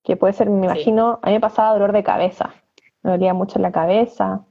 que 0.03 0.17
puede 0.17 0.33
ser, 0.33 0.49
me 0.49 0.65
imagino, 0.65 1.19
a 1.21 1.27
mí 1.27 1.35
me 1.35 1.41
pasaba 1.41 1.75
dolor 1.75 1.93
de 1.93 2.03
cabeza, 2.03 2.55
me 3.03 3.11
dolía 3.11 3.35
mucho 3.35 3.59
la 3.59 3.71
cabeza, 3.71 4.47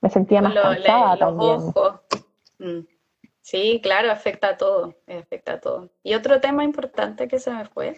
me 0.00 0.08
sentía 0.08 0.40
más 0.40 0.54
cansada 0.54 1.18
también. 1.18 1.58
Mm. 2.60 2.95
Sí, 3.46 3.80
claro, 3.80 4.10
afecta 4.10 4.48
a 4.48 4.56
todo, 4.56 4.96
afecta 5.06 5.52
a 5.52 5.60
todo. 5.60 5.88
Y 6.02 6.14
otro 6.14 6.40
tema 6.40 6.64
importante 6.64 7.28
que 7.28 7.38
se 7.38 7.52
me 7.52 7.64
fue, 7.64 7.94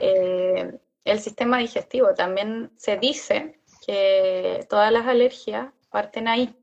eh, 0.00 0.80
el 1.04 1.20
sistema 1.20 1.58
digestivo. 1.58 2.12
También 2.14 2.72
se 2.74 2.96
dice 2.96 3.60
que 3.86 4.66
todas 4.68 4.90
las 4.90 5.06
alergias 5.06 5.72
parten 5.90 6.26
ahí, 6.26 6.56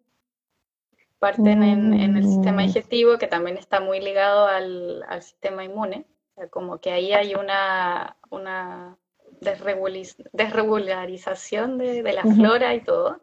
parten 1.19 1.63
en, 1.63 2.17
el 2.17 2.25
sistema 2.25 2.63
mm. 2.63 2.65
digestivo, 2.65 3.17
que 3.17 3.27
también 3.27 3.55
está 3.55 3.79
muy 3.79 4.01
ligado 4.01 4.45
al, 4.45 5.05
sistema 5.21 5.63
inmune. 5.63 6.05
como 6.49 6.81
que 6.81 6.91
ahí 6.91 7.13
hay 7.13 7.33
una, 7.33 8.17
una 8.29 8.97
desregularización 9.39 11.77
de, 11.77 12.11
la 12.11 12.23
flora 12.23 12.75
y 12.75 12.81
todo. 12.81 13.21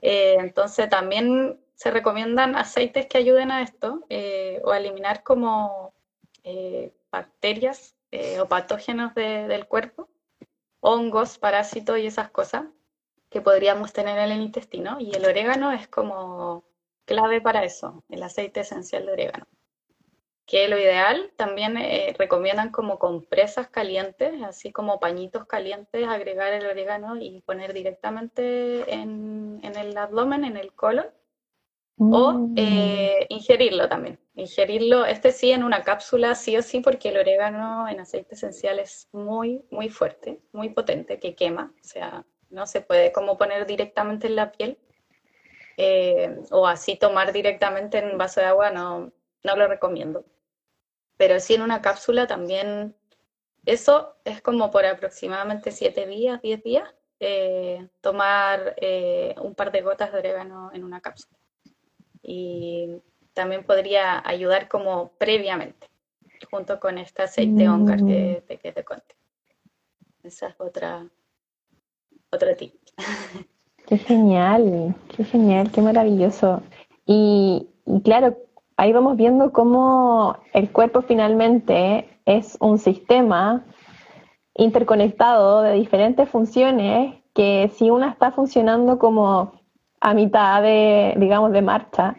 Eh, 0.00 0.36
entonces 0.38 0.88
también 0.88 1.60
se 1.78 1.92
recomiendan 1.92 2.56
aceites 2.56 3.06
que 3.06 3.18
ayuden 3.18 3.52
a 3.52 3.62
esto 3.62 4.04
eh, 4.08 4.60
o 4.64 4.72
a 4.72 4.78
eliminar 4.78 5.22
como 5.22 5.94
eh, 6.42 6.92
bacterias 7.10 7.94
o 8.40 8.46
patógenos 8.46 9.14
del 9.14 9.66
cuerpo, 9.66 10.08
hongos, 10.80 11.38
parásitos 11.38 11.98
y 11.98 12.06
esas 12.06 12.30
cosas 12.30 12.64
que 13.28 13.40
podríamos 13.40 13.92
tener 13.92 14.18
en 14.18 14.32
el 14.32 14.40
intestino. 14.40 14.96
Y 14.98 15.14
el 15.14 15.24
orégano 15.24 15.72
es 15.72 15.86
como 15.88 16.64
clave 17.04 17.40
para 17.40 17.64
eso, 17.64 18.02
el 18.08 18.22
aceite 18.22 18.60
esencial 18.60 19.06
de 19.06 19.12
orégano. 19.12 19.46
Que 20.46 20.66
lo 20.66 20.78
ideal 20.78 21.30
también 21.36 21.76
eh, 21.76 22.14
recomiendan 22.18 22.70
como 22.70 22.98
compresas 22.98 23.68
calientes, 23.68 24.42
así 24.42 24.72
como 24.72 24.98
pañitos 24.98 25.44
calientes, 25.44 26.08
agregar 26.08 26.54
el 26.54 26.66
orégano 26.66 27.16
y 27.20 27.42
poner 27.42 27.74
directamente 27.74 28.90
en, 28.90 29.60
el 29.62 29.96
abdomen, 29.96 30.44
en 30.44 30.56
el 30.56 30.72
colon, 30.72 31.06
o 31.98 32.32
mm. 32.32 32.54
eh, 32.56 33.26
ingerirlo 33.28 33.88
también. 33.88 34.18
Ingerirlo, 34.34 35.04
este 35.04 35.32
sí, 35.32 35.50
en 35.50 35.64
una 35.64 35.82
cápsula, 35.82 36.34
sí 36.34 36.56
o 36.56 36.62
sí, 36.62 36.80
porque 36.80 37.08
el 37.08 37.18
orégano 37.18 37.88
en 37.88 38.00
aceite 38.00 38.34
esencial 38.34 38.78
es 38.78 39.08
muy, 39.12 39.64
muy 39.70 39.88
fuerte, 39.88 40.40
muy 40.52 40.70
potente, 40.70 41.18
que 41.18 41.34
quema, 41.34 41.72
o 41.80 41.84
sea, 41.84 42.24
no 42.50 42.66
se 42.66 42.80
puede 42.80 43.12
como 43.12 43.36
poner 43.36 43.66
directamente 43.66 44.26
en 44.26 44.36
la 44.36 44.52
piel 44.52 44.78
eh, 45.76 46.40
o 46.50 46.66
así 46.66 46.96
tomar 46.96 47.32
directamente 47.32 47.98
en 47.98 48.10
un 48.10 48.18
vaso 48.18 48.40
de 48.40 48.46
agua, 48.46 48.70
no, 48.70 49.12
no 49.44 49.56
lo 49.56 49.68
recomiendo. 49.68 50.24
Pero 51.16 51.40
sí 51.40 51.54
en 51.54 51.62
una 51.62 51.82
cápsula 51.82 52.26
también, 52.26 52.96
eso 53.64 54.16
es 54.24 54.42
como 54.42 54.70
por 54.70 54.84
aproximadamente 54.86 55.70
7 55.70 56.06
días, 56.06 56.42
10 56.42 56.62
días, 56.62 56.94
eh, 57.20 57.88
tomar 58.00 58.74
eh, 58.80 59.34
un 59.40 59.54
par 59.54 59.70
de 59.72 59.82
gotas 59.82 60.12
de 60.12 60.18
orégano 60.18 60.70
en 60.72 60.84
una 60.84 61.00
cápsula. 61.00 61.38
Y 62.30 63.00
también 63.32 63.64
podría 63.64 64.22
ayudar 64.22 64.68
como 64.68 65.12
previamente, 65.16 65.88
junto 66.50 66.78
con 66.78 66.98
este 66.98 67.22
aceite 67.22 67.66
mm. 67.66 67.86
que, 68.06 68.42
te, 68.46 68.58
que 68.58 68.70
te 68.70 68.84
conté. 68.84 69.14
Esa 70.22 70.48
es 70.48 70.54
otra, 70.58 71.06
otra 72.30 72.54
tip. 72.54 72.74
Qué 73.86 73.96
genial, 73.96 74.94
qué 75.16 75.24
genial, 75.24 75.72
qué 75.72 75.80
maravilloso. 75.80 76.60
Y, 77.06 77.70
claro, 78.04 78.36
ahí 78.76 78.92
vamos 78.92 79.16
viendo 79.16 79.50
cómo 79.50 80.36
el 80.52 80.70
cuerpo 80.70 81.00
finalmente 81.00 82.20
es 82.26 82.58
un 82.60 82.78
sistema 82.78 83.64
interconectado 84.52 85.62
de 85.62 85.72
diferentes 85.72 86.28
funciones 86.28 87.14
que 87.32 87.70
si 87.76 87.88
una 87.88 88.10
está 88.10 88.30
funcionando 88.30 88.98
como 88.98 89.57
a 90.00 90.14
mitad 90.14 90.62
de, 90.62 91.14
digamos, 91.16 91.52
de 91.52 91.62
marcha, 91.62 92.16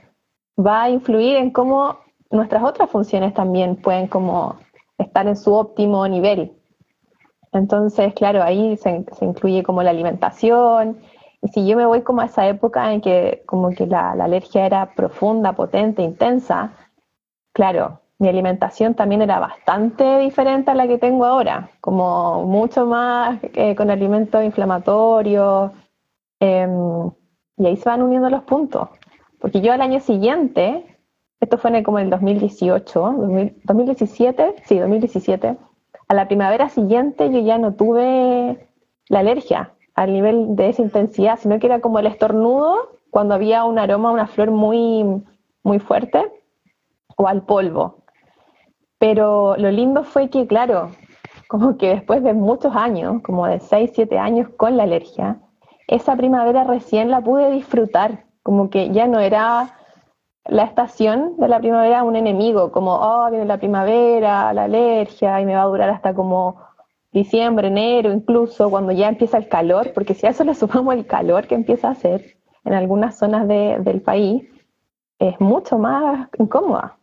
va 0.57 0.83
a 0.83 0.89
influir 0.89 1.37
en 1.37 1.51
cómo 1.51 1.97
nuestras 2.31 2.63
otras 2.63 2.89
funciones 2.89 3.33
también 3.33 3.75
pueden 3.75 4.07
como 4.07 4.57
estar 4.97 5.27
en 5.27 5.35
su 5.35 5.53
óptimo 5.53 6.07
nivel. 6.07 6.51
Entonces, 7.51 8.13
claro, 8.13 8.43
ahí 8.43 8.77
se, 8.77 9.05
se 9.11 9.25
incluye 9.25 9.63
como 9.63 9.81
la 9.81 9.89
alimentación, 9.89 10.99
y 11.41 11.47
si 11.49 11.65
yo 11.65 11.77
me 11.77 11.85
voy 11.85 12.01
como 12.01 12.21
a 12.21 12.25
esa 12.25 12.47
época 12.47 12.91
en 12.93 13.01
que 13.01 13.43
como 13.45 13.69
que 13.69 13.87
la, 13.87 14.11
alergia 14.11 14.65
era 14.65 14.93
profunda, 14.93 15.53
potente, 15.53 16.01
intensa, 16.01 16.73
claro, 17.53 18.01
mi 18.17 18.27
alimentación 18.27 18.95
también 18.95 19.21
era 19.21 19.39
bastante 19.39 20.19
diferente 20.19 20.71
a 20.71 20.75
la 20.75 20.87
que 20.87 20.97
tengo 20.97 21.25
ahora, 21.25 21.69
como 21.79 22.45
mucho 22.45 22.85
más 22.85 23.39
eh, 23.41 23.75
con 23.75 23.89
alimentos 23.89 24.43
inflamatorios, 24.43 25.71
em, 26.41 27.09
y 27.59 27.67
ahí 27.67 27.77
se 27.77 27.89
van 27.89 28.01
uniendo 28.01 28.29
los 28.29 28.43
puntos. 28.43 28.89
Porque 29.39 29.61
yo 29.61 29.71
al 29.71 29.81
año 29.81 29.99
siguiente, 29.99 30.97
esto 31.39 31.57
fue 31.57 31.77
en 31.77 31.83
como 31.83 31.99
el 31.99 32.09
2018, 32.09 33.15
2017, 33.63 34.55
sí, 34.65 34.79
2017, 34.79 35.57
a 36.07 36.13
la 36.13 36.27
primavera 36.27 36.69
siguiente 36.69 37.31
yo 37.31 37.39
ya 37.39 37.57
no 37.57 37.75
tuve 37.75 38.67
la 39.09 39.19
alergia, 39.19 39.73
al 39.93 40.13
nivel 40.13 40.55
de 40.55 40.69
esa 40.69 40.81
intensidad, 40.81 41.37
sino 41.37 41.59
que 41.59 41.67
era 41.67 41.81
como 41.81 41.99
el 41.99 42.07
estornudo 42.07 42.97
cuando 43.11 43.35
había 43.35 43.65
un 43.65 43.77
aroma, 43.77 44.11
una 44.11 44.27
flor 44.27 44.51
muy, 44.51 45.23
muy 45.63 45.79
fuerte, 45.79 46.31
o 47.15 47.27
al 47.27 47.43
polvo. 47.43 48.03
Pero 48.97 49.57
lo 49.57 49.71
lindo 49.71 50.03
fue 50.03 50.29
que, 50.29 50.47
claro, 50.47 50.91
como 51.47 51.77
que 51.77 51.89
después 51.89 52.23
de 52.23 52.33
muchos 52.33 52.75
años, 52.75 53.21
como 53.23 53.47
de 53.47 53.59
6, 53.59 53.91
7 53.93 54.17
años 54.17 54.49
con 54.55 54.77
la 54.77 54.83
alergia, 54.83 55.39
esa 55.89 56.15
primavera 56.15 56.63
recién 56.63 57.09
la 57.09 57.19
pude 57.21 57.49
disfrutar, 57.49 58.25
como 58.43 58.69
que 58.69 58.91
ya 58.91 59.07
no 59.07 59.19
era 59.19 59.75
la 60.45 60.63
estación 60.63 61.35
de 61.37 61.47
la 61.47 61.59
primavera 61.59 62.03
un 62.03 62.15
enemigo, 62.15 62.71
como, 62.71 62.93
oh, 62.93 63.29
viene 63.31 63.45
la 63.45 63.57
primavera, 63.57 64.53
la 64.53 64.65
alergia, 64.65 65.41
y 65.41 65.45
me 65.45 65.55
va 65.55 65.63
a 65.63 65.67
durar 65.67 65.89
hasta 65.89 66.13
como 66.13 66.61
diciembre, 67.11 67.69
enero, 67.69 68.11
incluso 68.11 68.69
cuando 68.69 68.91
ya 68.91 69.09
empieza 69.09 69.37
el 69.37 69.47
calor, 69.47 69.91
porque 69.93 70.13
si 70.13 70.27
a 70.27 70.29
eso 70.29 70.43
le 70.43 70.53
sumamos 70.53 70.93
el 70.93 71.07
calor 71.07 71.47
que 71.47 71.55
empieza 71.55 71.87
a 71.87 71.91
hacer 71.91 72.37
en 72.65 72.73
algunas 72.73 73.17
zonas 73.17 73.47
del 73.47 74.01
país, 74.01 74.43
es 75.17 75.41
mucho 75.41 75.79
más 75.79 76.29
incómoda. 76.37 76.97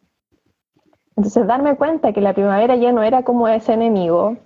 Entonces 1.17 1.45
darme 1.45 1.75
cuenta 1.75 2.13
que 2.13 2.21
la 2.21 2.35
primavera 2.35 2.77
ya 2.77 2.93
no 2.93 3.03
era 3.03 3.25
como 3.25 3.49
ese 3.49 3.73
enemigo, 3.73 4.37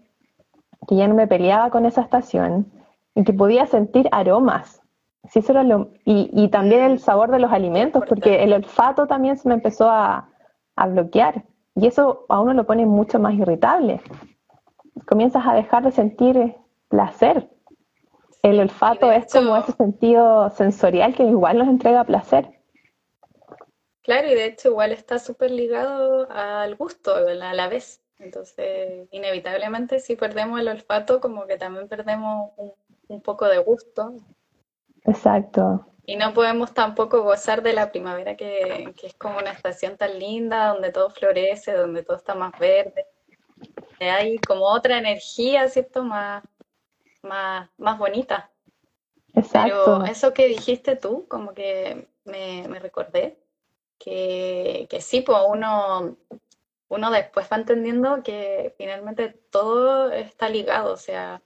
que 0.88 0.96
ya 0.96 1.08
no 1.08 1.14
me 1.14 1.26
peleaba 1.26 1.68
con 1.68 1.84
esa 1.84 2.00
estación 2.00 2.79
y 3.14 3.24
que 3.24 3.32
podía 3.32 3.66
sentir 3.66 4.08
aromas. 4.12 4.82
Sí, 5.28 5.40
eso 5.40 5.52
lo, 5.62 5.92
y, 6.04 6.48
también 6.48 6.82
el 6.82 6.98
sabor 6.98 7.30
de 7.30 7.38
los 7.38 7.52
alimentos, 7.52 8.04
porque 8.08 8.42
el 8.42 8.52
olfato 8.52 9.06
también 9.06 9.36
se 9.36 9.48
me 9.48 9.54
empezó 9.54 9.90
a, 9.90 10.28
a 10.76 10.86
bloquear 10.86 11.44
y 11.74 11.86
eso 11.86 12.24
a 12.28 12.40
uno 12.40 12.54
lo 12.54 12.66
pone 12.66 12.86
mucho 12.86 13.18
más 13.18 13.34
irritable 13.34 14.00
comienzas 15.06 15.44
a 15.46 15.54
dejar 15.54 15.82
de 15.84 15.92
sentir 15.92 16.54
placer. 16.88 17.48
El 18.42 18.60
olfato 18.60 19.12
es 19.12 19.30
como 19.32 19.56
ese 19.56 19.72
sentido 19.72 20.48
sensorial 20.50 21.14
que 21.14 21.24
igual 21.24 21.58
nos 21.58 21.68
entrega 21.68 22.04
placer. 22.04 22.48
Claro, 24.02 24.28
y 24.28 24.34
de 24.34 24.46
hecho 24.46 24.68
igual 24.68 24.92
está 24.92 25.18
súper 25.18 25.50
ligado 25.50 26.26
al 26.30 26.74
gusto 26.76 27.14
a 27.14 27.34
la 27.34 27.68
vez. 27.68 28.02
Entonces, 28.18 29.08
inevitablemente 29.10 29.98
si 29.98 30.16
perdemos 30.16 30.60
el 30.60 30.68
olfato, 30.68 31.20
como 31.20 31.46
que 31.46 31.56
también 31.56 31.88
perdemos 31.88 32.50
un, 32.56 32.72
poco 33.18 33.46
de 33.46 33.58
gusto. 33.58 34.14
Exacto. 35.04 35.86
Y 36.06 36.16
no 36.16 36.32
podemos 36.34 36.72
tampoco 36.72 37.22
gozar 37.22 37.62
de 37.62 37.72
la 37.72 37.90
primavera, 37.90 38.36
que, 38.36 38.92
que, 38.96 39.08
es 39.08 39.14
como 39.14 39.38
una 39.38 39.50
estación 39.50 39.96
tan 39.96 40.18
linda, 40.18 40.68
donde 40.68 40.92
todo 40.92 41.10
florece, 41.10 41.72
donde 41.72 42.02
todo 42.02 42.16
está 42.16 42.34
más 42.34 42.58
verde. 42.58 43.06
Hay 44.00 44.38
como 44.38 44.64
otra 44.64 44.98
energía, 44.98 45.68
¿cierto? 45.68 46.02
Más, 46.02 46.42
más, 47.22 47.68
más 47.78 47.98
bonita. 47.98 48.50
Exacto. 49.34 49.98
Pero 50.00 50.04
eso 50.04 50.32
que 50.32 50.46
dijiste 50.46 50.96
tú, 50.96 51.26
como 51.28 51.54
que 51.54 52.08
me, 52.24 52.66
me 52.68 52.78
recordé, 52.78 53.38
que, 53.98 54.86
que 54.88 55.00
sí, 55.00 55.20
pues 55.20 55.38
uno 55.46 56.16
uno 56.90 57.10
después 57.12 57.46
va 57.50 57.56
entendiendo 57.56 58.22
que 58.22 58.74
finalmente 58.76 59.28
todo 59.50 60.10
está 60.10 60.48
ligado, 60.48 60.92
o 60.92 60.96
sea, 60.96 61.40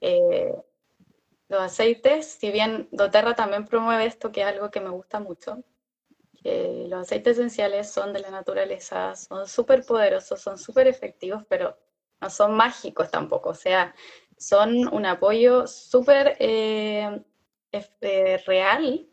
eh, 0.00 0.54
los 1.48 1.60
aceites, 1.60 2.26
si 2.26 2.50
bien 2.50 2.88
doTERRA 2.92 3.34
también 3.34 3.64
promueve 3.66 4.06
esto, 4.06 4.32
que 4.32 4.42
es 4.42 4.46
algo 4.46 4.70
que 4.70 4.80
me 4.80 4.90
gusta 4.90 5.20
mucho, 5.20 5.62
que 6.42 6.86
los 6.88 7.02
aceites 7.02 7.38
esenciales 7.38 7.90
son 7.90 8.12
de 8.12 8.20
la 8.20 8.30
naturaleza, 8.30 9.14
son 9.16 9.46
súper 9.46 9.84
poderosos, 9.84 10.40
son 10.40 10.58
súper 10.58 10.86
efectivos, 10.86 11.44
pero 11.48 11.76
no 12.20 12.30
son 12.30 12.54
mágicos 12.54 13.10
tampoco, 13.10 13.50
o 13.50 13.54
sea, 13.54 13.94
son 14.36 14.92
un 14.92 15.06
apoyo 15.06 15.66
súper 15.66 16.36
eh, 16.40 17.22
eh, 17.72 18.42
real 18.46 19.08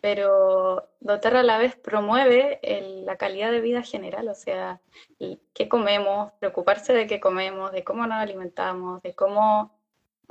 pero 0.00 0.88
doTERRA 1.00 1.40
a 1.40 1.44
la 1.44 1.58
vez 1.58 1.76
promueve 1.76 2.60
la 3.04 3.16
calidad 3.16 3.52
de 3.52 3.60
vida 3.60 3.82
general, 3.82 4.28
o 4.28 4.34
sea, 4.34 4.80
qué 5.52 5.68
comemos, 5.68 6.32
preocuparse 6.38 6.92
de 6.92 7.06
qué 7.06 7.20
comemos, 7.20 7.72
de 7.72 7.84
cómo 7.84 8.06
nos 8.06 8.18
alimentamos, 8.18 9.02
de 9.02 9.14
cómo 9.14 9.78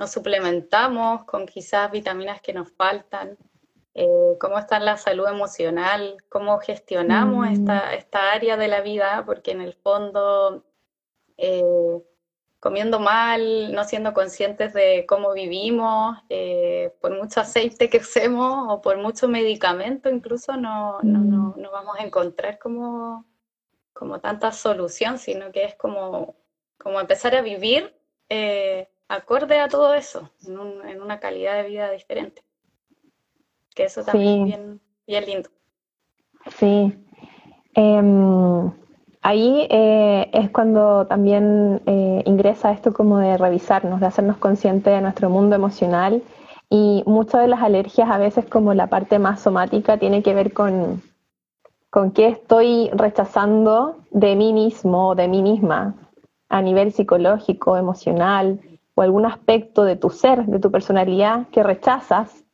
nos 0.00 0.12
suplementamos 0.12 1.24
con 1.24 1.44
quizás 1.44 1.90
vitaminas 1.92 2.40
que 2.40 2.54
nos 2.54 2.72
faltan, 2.72 3.36
eh, 3.92 4.36
cómo 4.40 4.58
está 4.58 4.80
la 4.80 4.96
salud 4.96 5.28
emocional, 5.28 6.16
cómo 6.30 6.58
gestionamos 6.58 7.46
mm. 7.46 7.52
esta, 7.52 7.94
esta 7.94 8.32
área 8.32 8.56
de 8.56 8.68
la 8.68 8.80
vida, 8.80 9.22
porque 9.26 9.50
en 9.50 9.60
el 9.60 9.74
fondo 9.74 10.64
eh, 11.36 12.02
comiendo 12.60 12.98
mal, 12.98 13.74
no 13.74 13.84
siendo 13.84 14.14
conscientes 14.14 14.72
de 14.72 15.04
cómo 15.06 15.34
vivimos, 15.34 16.16
eh, 16.30 16.94
por 17.02 17.14
mucho 17.14 17.40
aceite 17.40 17.90
que 17.90 17.98
usemos 17.98 18.72
o 18.72 18.80
por 18.80 18.96
mucho 18.96 19.28
medicamento, 19.28 20.08
incluso 20.08 20.56
no, 20.56 20.98
no, 21.02 21.54
mm. 21.58 21.62
vamos 21.70 21.98
a 21.98 22.04
encontrar 22.04 22.58
como, 22.58 23.26
como 23.92 24.18
tanta 24.18 24.50
solución, 24.50 25.18
sino 25.18 25.52
que 25.52 25.64
es 25.64 25.74
como, 25.74 26.36
como 26.78 26.98
empezar 27.00 27.34
a 27.34 27.42
vivir 27.42 27.94
acorde 29.10 29.58
a 29.58 29.68
todo 29.68 29.94
eso, 29.94 30.30
en, 30.46 31.02
una 31.02 31.20
calidad 31.20 31.56
de 31.62 31.68
vida 31.68 31.90
diferente. 31.90 32.42
Que 33.74 33.84
eso 33.84 34.04
también 34.04 34.40
es 34.40 34.46
bien, 34.46 34.80
bien 35.06 35.26
lindo. 35.26 35.50
Sí. 36.58 36.96
Em, 37.74 38.72
Ahí 39.22 39.66
eh, 39.68 40.30
es 40.32 40.50
cuando 40.50 41.06
también 41.06 41.82
eh, 41.84 42.22
ingresa 42.24 42.72
esto 42.72 42.94
como 42.94 43.18
de 43.18 43.36
revisarnos, 43.36 44.00
de 44.00 44.06
hacernos 44.06 44.38
conscientes 44.38 44.94
de 44.94 45.02
nuestro 45.02 45.28
mundo 45.28 45.54
emocional 45.54 46.22
y 46.70 47.02
muchas 47.04 47.42
de 47.42 47.48
las 47.48 47.60
alergias 47.60 48.08
a 48.10 48.16
veces 48.16 48.46
como 48.46 48.72
la 48.72 48.86
parte 48.86 49.18
más 49.18 49.40
somática 49.40 49.98
tiene 49.98 50.22
que 50.22 50.32
ver 50.32 50.54
con, 50.54 51.02
con 51.90 52.12
qué 52.12 52.28
estoy 52.28 52.88
rechazando 52.94 53.98
de 54.10 54.36
mí 54.36 54.54
mismo 54.54 55.08
o 55.08 55.14
de 55.14 55.28
mí 55.28 55.42
misma 55.42 55.96
a 56.48 56.62
nivel 56.62 56.90
psicológico, 56.90 57.76
emocional 57.76 58.58
o 58.94 59.02
algún 59.02 59.26
aspecto 59.26 59.84
de 59.84 59.96
tu 59.96 60.10
ser, 60.10 60.46
de 60.46 60.58
tu 60.58 60.70
personalidad 60.70 61.48
que 61.48 61.62
rechazas 61.62 62.44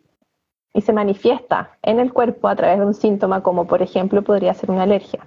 y 0.74 0.82
se 0.82 0.92
manifiesta 0.92 1.78
en 1.82 1.98
el 2.00 2.12
cuerpo 2.12 2.48
a 2.48 2.56
través 2.56 2.78
de 2.78 2.86
un 2.86 2.94
síntoma 2.94 3.42
como 3.42 3.66
por 3.66 3.82
ejemplo 3.82 4.22
podría 4.22 4.52
ser 4.54 4.70
una 4.70 4.82
alergia. 4.82 5.26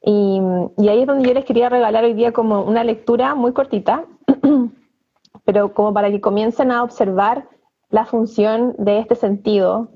Y, 0.00 0.40
ahí 0.88 1.00
es 1.00 1.06
donde 1.06 1.28
yo 1.28 1.34
les 1.34 1.44
quería 1.44 1.68
regalar 1.68 2.04
hoy 2.04 2.14
día 2.14 2.32
como 2.32 2.62
una 2.62 2.84
lectura 2.84 3.34
muy 3.34 3.52
cortita, 3.52 4.04
pero 5.44 5.74
como 5.74 5.92
para 5.92 6.10
que 6.10 6.20
comiencen 6.20 6.70
a 6.70 6.82
observar 6.82 7.48
la 7.90 8.06
función 8.06 8.74
de 8.78 9.00
este 9.00 9.16
sentido 9.16 9.88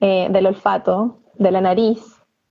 eh, 0.00 0.28
del 0.30 0.46
olfato, 0.46 1.18
de 1.34 1.50
la 1.50 1.60
nariz, 1.60 2.00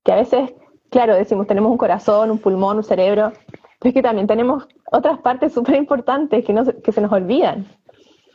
que 0.04 0.13
a 0.13 0.15
veces, 0.15 0.54
claro, 0.89 1.15
decimos 1.15 1.47
tenemos 1.47 1.71
un 1.71 1.78
corazón, 1.78 2.32
un 2.32 2.39
pulmón, 2.39 2.78
un 2.78 2.84
cerebro, 2.84 3.34
pero 3.80 3.89
es 3.89 3.93
que 3.93 4.02
también 4.02 4.28
tenemos 4.28 4.67
otras 4.91 5.19
partes 5.19 5.54
súper 5.54 5.76
importantes 5.76 6.45
que, 6.45 6.54
no, 6.54 6.63
que 6.65 6.91
se 6.91 7.02
nos 7.02 7.12
olvidan. 7.12 7.67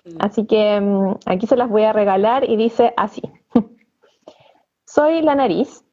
Mm. 0.04 0.16
Así 0.20 0.46
que 0.46 0.80
mm, 0.80 1.16
aquí 1.26 1.46
se 1.46 1.56
las 1.56 1.68
voy 1.68 1.84
a 1.84 1.92
regalar 1.92 2.48
y 2.48 2.56
dice 2.56 2.92
así. 2.96 3.22
Soy 4.84 5.22
la 5.22 5.34
nariz 5.34 5.84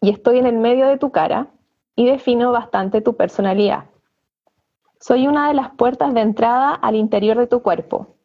y 0.00 0.10
estoy 0.10 0.38
en 0.38 0.46
el 0.46 0.58
medio 0.58 0.86
de 0.86 0.98
tu 0.98 1.10
cara 1.10 1.48
y 1.96 2.06
defino 2.06 2.50
bastante 2.52 3.00
tu 3.00 3.16
personalidad. 3.16 3.84
Soy 5.00 5.28
una 5.28 5.48
de 5.48 5.54
las 5.54 5.70
puertas 5.70 6.14
de 6.14 6.20
entrada 6.20 6.74
al 6.74 6.96
interior 6.96 7.36
de 7.36 7.46
tu 7.46 7.62
cuerpo. 7.62 8.16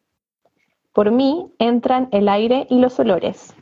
Por 0.92 1.10
mí 1.10 1.52
entran 1.58 2.08
el 2.10 2.28
aire 2.28 2.66
y 2.68 2.80
los 2.80 2.98
olores. 2.98 3.54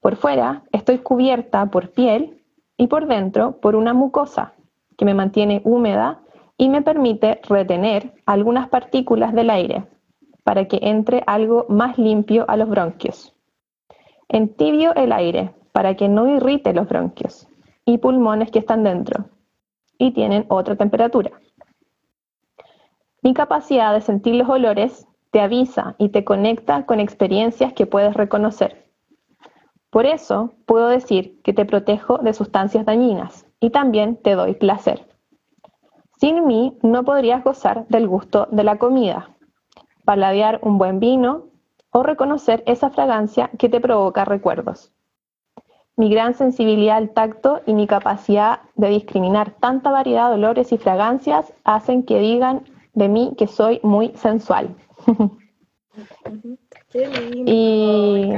Por 0.00 0.16
fuera 0.16 0.64
estoy 0.72 0.98
cubierta 0.98 1.66
por 1.66 1.90
piel 1.90 2.42
y 2.76 2.88
por 2.88 3.06
dentro 3.06 3.60
por 3.60 3.76
una 3.76 3.94
mucosa 3.94 4.54
que 4.96 5.04
me 5.04 5.14
mantiene 5.14 5.60
húmeda 5.64 6.21
y 6.62 6.68
me 6.68 6.80
permite 6.80 7.40
retener 7.48 8.14
algunas 8.24 8.68
partículas 8.68 9.34
del 9.34 9.50
aire 9.50 9.84
para 10.44 10.66
que 10.66 10.78
entre 10.80 11.24
algo 11.26 11.66
más 11.68 11.98
limpio 11.98 12.44
a 12.46 12.56
los 12.56 12.68
bronquios. 12.68 13.34
Entibio 14.28 14.94
el 14.94 15.10
aire 15.10 15.52
para 15.72 15.96
que 15.96 16.08
no 16.08 16.28
irrite 16.28 16.72
los 16.72 16.88
bronquios 16.88 17.48
y 17.84 17.98
pulmones 17.98 18.52
que 18.52 18.60
están 18.60 18.84
dentro 18.84 19.24
y 19.98 20.12
tienen 20.12 20.46
otra 20.50 20.76
temperatura. 20.76 21.32
Mi 23.22 23.34
capacidad 23.34 23.92
de 23.92 24.00
sentir 24.00 24.36
los 24.36 24.48
olores 24.48 25.08
te 25.32 25.40
avisa 25.40 25.96
y 25.98 26.10
te 26.10 26.22
conecta 26.22 26.86
con 26.86 27.00
experiencias 27.00 27.72
que 27.72 27.86
puedes 27.86 28.14
reconocer. 28.14 28.86
Por 29.90 30.06
eso 30.06 30.52
puedo 30.66 30.86
decir 30.86 31.42
que 31.42 31.52
te 31.52 31.64
protejo 31.64 32.18
de 32.18 32.32
sustancias 32.32 32.86
dañinas 32.86 33.48
y 33.58 33.70
también 33.70 34.16
te 34.16 34.36
doy 34.36 34.54
placer. 34.54 35.11
Sin 36.22 36.46
mí 36.46 36.78
no 36.82 37.02
podrías 37.02 37.42
gozar 37.42 37.84
del 37.88 38.06
gusto 38.06 38.46
de 38.52 38.62
la 38.62 38.78
comida, 38.78 39.30
paladear 40.04 40.60
un 40.62 40.78
buen 40.78 41.00
vino 41.00 41.46
o 41.90 42.04
reconocer 42.04 42.62
esa 42.64 42.90
fragancia 42.90 43.50
que 43.58 43.68
te 43.68 43.80
provoca 43.80 44.24
recuerdos. 44.24 44.92
Mi 45.96 46.08
gran 46.10 46.34
sensibilidad 46.34 46.98
al 46.98 47.10
tacto 47.10 47.62
y 47.66 47.74
mi 47.74 47.88
capacidad 47.88 48.60
de 48.76 48.90
discriminar 48.90 49.50
tanta 49.58 49.90
variedad 49.90 50.28
de 50.28 50.34
olores 50.34 50.70
y 50.70 50.78
fragancias 50.78 51.52
hacen 51.64 52.04
que 52.04 52.20
digan 52.20 52.66
de 52.94 53.08
mí 53.08 53.34
que 53.36 53.48
soy 53.48 53.80
muy 53.82 54.12
sensual. 54.14 54.76
Qué 56.92 57.08
lindo, 57.08 57.50
y 57.52 58.32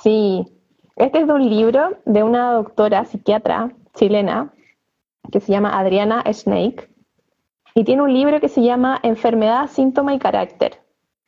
sí, 0.00 0.46
este 0.94 1.22
es 1.22 1.26
de 1.26 1.32
un 1.32 1.50
libro 1.50 1.96
de 2.04 2.22
una 2.22 2.52
doctora 2.52 3.04
psiquiatra 3.04 3.72
chilena 3.94 4.52
que 5.30 5.40
se 5.40 5.52
llama 5.52 5.78
Adriana 5.78 6.22
Snake 6.32 6.88
y 7.74 7.84
tiene 7.84 8.02
un 8.02 8.12
libro 8.12 8.40
que 8.40 8.48
se 8.48 8.62
llama 8.62 9.00
Enfermedad, 9.02 9.68
síntoma 9.68 10.14
y 10.14 10.18
carácter, 10.18 10.78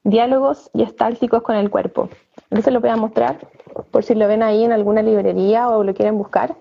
diálogos 0.05 0.71
y 0.73 0.83
estálticos 0.83 1.43
con 1.43 1.57
el 1.57 1.71
cuerpo. 1.71 2.09
Entonces 2.51 2.73
lo 2.73 2.81
voy 2.81 2.91
a 2.91 2.97
mostrar 2.97 3.49
por 3.91 4.05
si 4.05 4.15
lo 4.15 4.29
ven 4.29 4.43
ahí 4.43 4.65
en 4.65 4.73
alguna 4.73 5.03
librería 5.03 5.69
o 5.69 5.83
lo 5.83 5.93
quieren 5.95 6.17
buscar. 6.19 6.55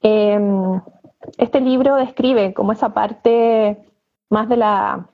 Em, 0.00 0.80
este 1.38 1.60
libro 1.60 1.96
describe 1.96 2.54
como 2.54 2.72
esa 2.72 2.94
parte 2.94 3.84
más 4.30 4.48
de 4.48 4.56
la, 4.56 5.08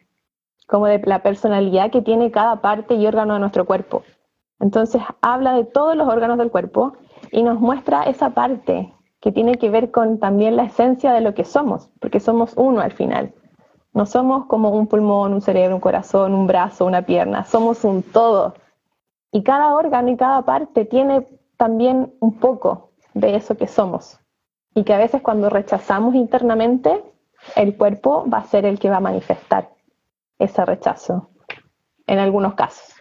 como 0.67 0.87
de 0.87 1.01
la 1.05 1.23
personalidad 1.23 1.91
que 1.91 2.03
tiene 2.03 2.31
cada 2.31 2.61
parte 2.61 2.95
y 2.95 3.07
órgano 3.07 3.35
de 3.35 3.41
nuestro 3.41 3.65
cuerpo. 3.65 4.03
Entonces 4.59 5.03
habla 5.23 5.55
de 5.55 5.65
todos 5.65 5.97
los 5.97 6.07
órganos 6.07 6.37
del 6.37 6.51
cuerpo 6.51 6.93
y 7.33 7.43
nos 7.43 7.59
muestra 7.59 8.03
esa 8.03 8.31
parte 8.31 8.93
que 9.21 9.33
tiene 9.33 9.57
que 9.57 9.71
ver 9.71 9.91
con 9.91 10.19
también 10.19 10.57
la 10.57 10.65
esencia 10.65 11.13
de 11.13 11.21
lo 11.21 11.35
que 11.35 11.45
somos, 11.45 11.91
porque 12.01 12.21
somos 12.21 12.55
uno 12.57 12.81
al 12.81 12.93
final. 12.93 13.35
No 13.93 14.07
somos 14.07 14.47
como 14.47 14.71
un 14.71 14.87
pulmón, 14.87 15.35
un 15.35 15.41
cerebro, 15.41 15.75
un 15.75 15.81
corazón, 15.81 16.35
un 16.35 16.47
brazo, 16.47 16.87
una 16.87 17.03
pierna, 17.03 17.45
somos 17.45 17.85
un 17.85 18.03
todo 18.03 18.55
y 19.33 19.43
cada 19.43 19.75
órgano 19.75 20.11
y 20.11 20.17
cada 20.17 20.43
parte 20.43 20.85
tiene 20.85 21.27
también 21.57 22.15
un 22.21 22.39
poco 22.39 22.91
de 23.15 23.37
eso 23.37 23.57
que 23.57 23.67
somos. 23.67 24.19
Y 24.75 24.85
que 24.85 24.95
a 24.95 24.99
veces 24.99 25.23
cuando 25.23 25.51
rechazamos 25.51 26.15
internamente, 26.15 27.03
el 27.57 27.77
cuerpo 27.77 28.25
va 28.33 28.39
a 28.39 28.45
ser 28.45 28.65
el 28.65 28.79
que 28.79 28.91
va 28.91 28.97
a 28.97 29.01
manifestar 29.01 29.71
ese 30.39 30.65
rechazo, 30.65 31.31
en 32.07 32.19
algunos 32.19 32.55
casos. 32.55 32.95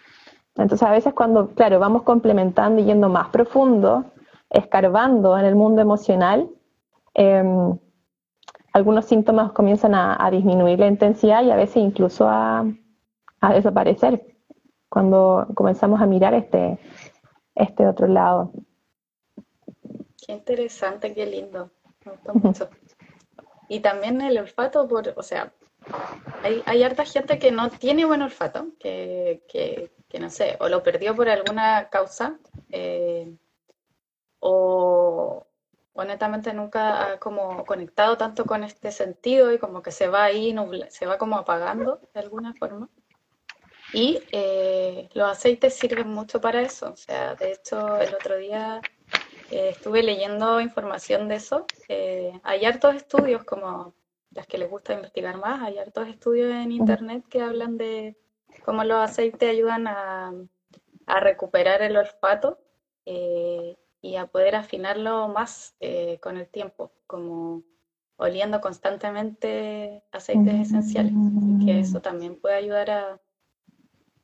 Entonces 0.55 0.87
a 0.87 0.91
veces 0.91 1.13
cuando, 1.13 1.49
claro, 1.49 1.79
vamos 1.79 2.03
complementando 2.03 2.81
y 2.81 2.85
yendo 2.85 3.07
más 3.09 3.29
profundo, 3.29 4.05
escarbando 4.49 5.37
en 5.37 5.45
el 5.45 5.55
mundo 5.55 5.81
emocional, 5.81 6.49
em, 7.13 7.77
algunos 8.73 9.05
síntomas 9.05 9.51
comienzan 9.51 9.95
a, 9.95 10.29
disminuir 10.31 10.79
la 10.79 10.87
intensidad 10.87 11.43
y 11.43 11.51
a 11.51 11.55
veces 11.55 11.77
incluso 11.77 12.27
a, 12.27 12.65
desaparecer 13.53 14.35
cuando 14.89 15.47
comenzamos 15.55 16.01
a 16.01 16.05
mirar 16.05 16.33
este, 16.33 16.77
este 17.55 17.87
otro 17.87 18.07
lado. 18.07 18.51
Qué 20.25 20.33
interesante, 20.33 21.13
qué 21.13 21.25
lindo. 21.25 21.71
Me 22.05 22.11
gustó 22.11 22.33
mucho. 22.33 22.69
Y 23.69 23.79
también 23.79 24.21
el 24.21 24.37
olfato, 24.37 24.87
por, 24.87 25.13
o 25.15 25.23
sea, 25.23 25.53
hay, 26.43 26.61
hay 26.65 26.83
harta 26.83 27.05
gente 27.05 27.39
que 27.39 27.51
no 27.51 27.69
tiene 27.69 28.05
buen 28.05 28.21
olfato, 28.21 28.67
que, 28.79 29.43
que, 29.47 30.19
no 30.19 30.29
sé, 30.29 30.57
o 30.59 30.69
lo 30.69 30.83
perdió 30.83 31.15
por 31.15 31.29
alguna 31.29 31.89
causa, 31.89 32.37
eh, 32.71 33.31
o, 34.39 35.45
honestamente 35.93 36.53
nunca 36.53 37.13
ha 37.13 37.19
como 37.19 37.65
conectado 37.65 38.17
tanto 38.17 38.45
con 38.45 38.63
este 38.63 38.91
sentido 38.91 39.51
y 39.51 39.59
como 39.59 39.81
que 39.81 39.91
se 39.91 40.07
va 40.07 40.23
ahí, 40.23 40.55
se 40.89 41.05
va 41.05 41.17
como 41.17 41.37
apagando 41.37 41.99
de 42.13 42.19
alguna 42.19 42.53
forma. 42.53 42.89
Y 43.91 44.21
eh, 44.31 45.09
los 45.13 45.29
aceites 45.29 45.73
sirven 45.73 46.07
mucho 46.09 46.39
para 46.39 46.61
eso. 46.61 46.91
O 46.91 46.95
sea, 46.95 47.35
de 47.35 47.53
hecho, 47.53 47.97
el 47.97 48.13
otro 48.13 48.37
día 48.37 48.81
eh, 49.51 49.69
estuve 49.69 50.03
leyendo 50.03 50.61
información 50.61 51.27
de 51.27 51.35
eso. 51.35 51.65
Eh, 51.87 52.39
hay 52.43 52.65
hartos 52.65 52.95
estudios, 52.95 53.43
como 53.43 53.95
las 54.31 54.45
que 54.45 54.59
les 54.59 54.69
gusta 54.69 54.93
investigar 54.93 55.37
más, 55.37 55.61
hay 55.63 55.79
hartos 55.79 56.07
estudios 56.07 56.51
en 56.51 56.71
internet 56.71 57.25
que 57.29 57.41
hablan 57.41 57.77
de 57.77 58.15
cómo 58.63 58.83
los 58.83 58.99
aceites 58.99 59.49
ayudan 59.49 59.87
a, 59.87 60.33
a 61.07 61.19
recuperar 61.19 61.81
el 61.81 61.97
olfato 61.97 62.59
y 64.01 64.15
a 64.15 64.27
poder 64.27 64.55
afinarlo 64.55 65.27
más 65.27 65.75
eh, 65.79 66.19
con 66.21 66.37
el 66.37 66.47
tiempo, 66.47 66.91
como 67.07 67.63
oliendo 68.17 68.61
constantemente 68.61 70.03
aceites 70.11 70.67
esenciales. 70.67 71.13
Y 71.13 71.65
que 71.65 71.79
eso 71.79 72.01
también 72.01 72.39
puede 72.39 72.55
ayudar 72.55 72.91
a, 72.91 73.21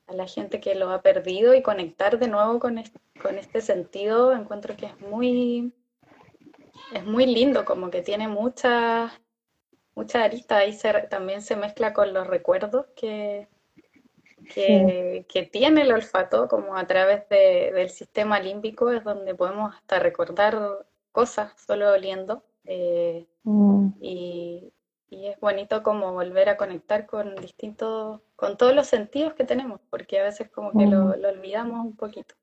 a, 0.08 0.14
la 0.14 0.28
gente 0.28 0.60
que 0.60 0.76
lo 0.76 0.90
ha 0.92 1.02
perdido 1.02 1.54
y 1.56 1.62
conectar 1.62 2.20
de 2.20 2.28
nuevo 2.28 2.60
con 2.60 2.78
este, 2.78 3.00
con 3.22 3.38
este 3.38 3.62
sentido. 3.62 4.34
Encuentro 4.34 4.76
que 4.76 4.88
es 4.88 5.00
muy, 5.02 5.74
es 6.94 7.06
muy 7.06 7.26
lindo, 7.26 7.66
como 7.66 7.90
que 7.90 8.02
tiene 8.02 8.28
muchas 8.28 9.12
mucha 9.96 10.24
aristas. 10.24 10.60
Ahí 10.60 10.78
también 11.10 11.42
se 11.42 11.56
mezcla 11.56 11.94
con 11.94 12.14
los 12.14 12.28
recuerdos 12.28 12.86
que, 12.96 13.48
que, 14.46 15.50
tiene 15.52 15.82
el 15.82 15.92
olfato, 15.92 16.48
como 16.48 16.76
a 16.76 16.86
través 16.86 17.28
del 17.30 17.90
sistema 17.90 18.40
límbico, 18.40 18.92
es 18.92 19.04
donde 19.04 19.36
podemos 19.36 19.76
hasta 19.76 20.00
recordar 20.00 20.86
cosas 21.12 21.54
solo 21.66 21.92
oliendo. 21.92 22.44
Eh, 22.66 23.26
mm. 23.44 23.88
y, 24.02 24.72
es 25.10 25.40
bonito 25.40 25.82
como 25.82 26.12
volver 26.12 26.50
a 26.50 26.58
conectar 26.58 27.06
con 27.06 27.36
distintos, 27.38 28.20
con 28.36 28.58
todos 28.58 28.76
los 28.76 28.88
sentidos 28.88 29.34
que 29.34 29.46
tenemos, 29.46 29.80
porque 29.90 30.20
a 30.20 30.24
veces 30.24 30.50
como 30.50 30.72
que 30.74 30.86
lo, 30.86 31.06
mm. 31.06 31.26
olvidamos 31.26 31.86
un 31.86 31.96
poquito. 31.96 32.36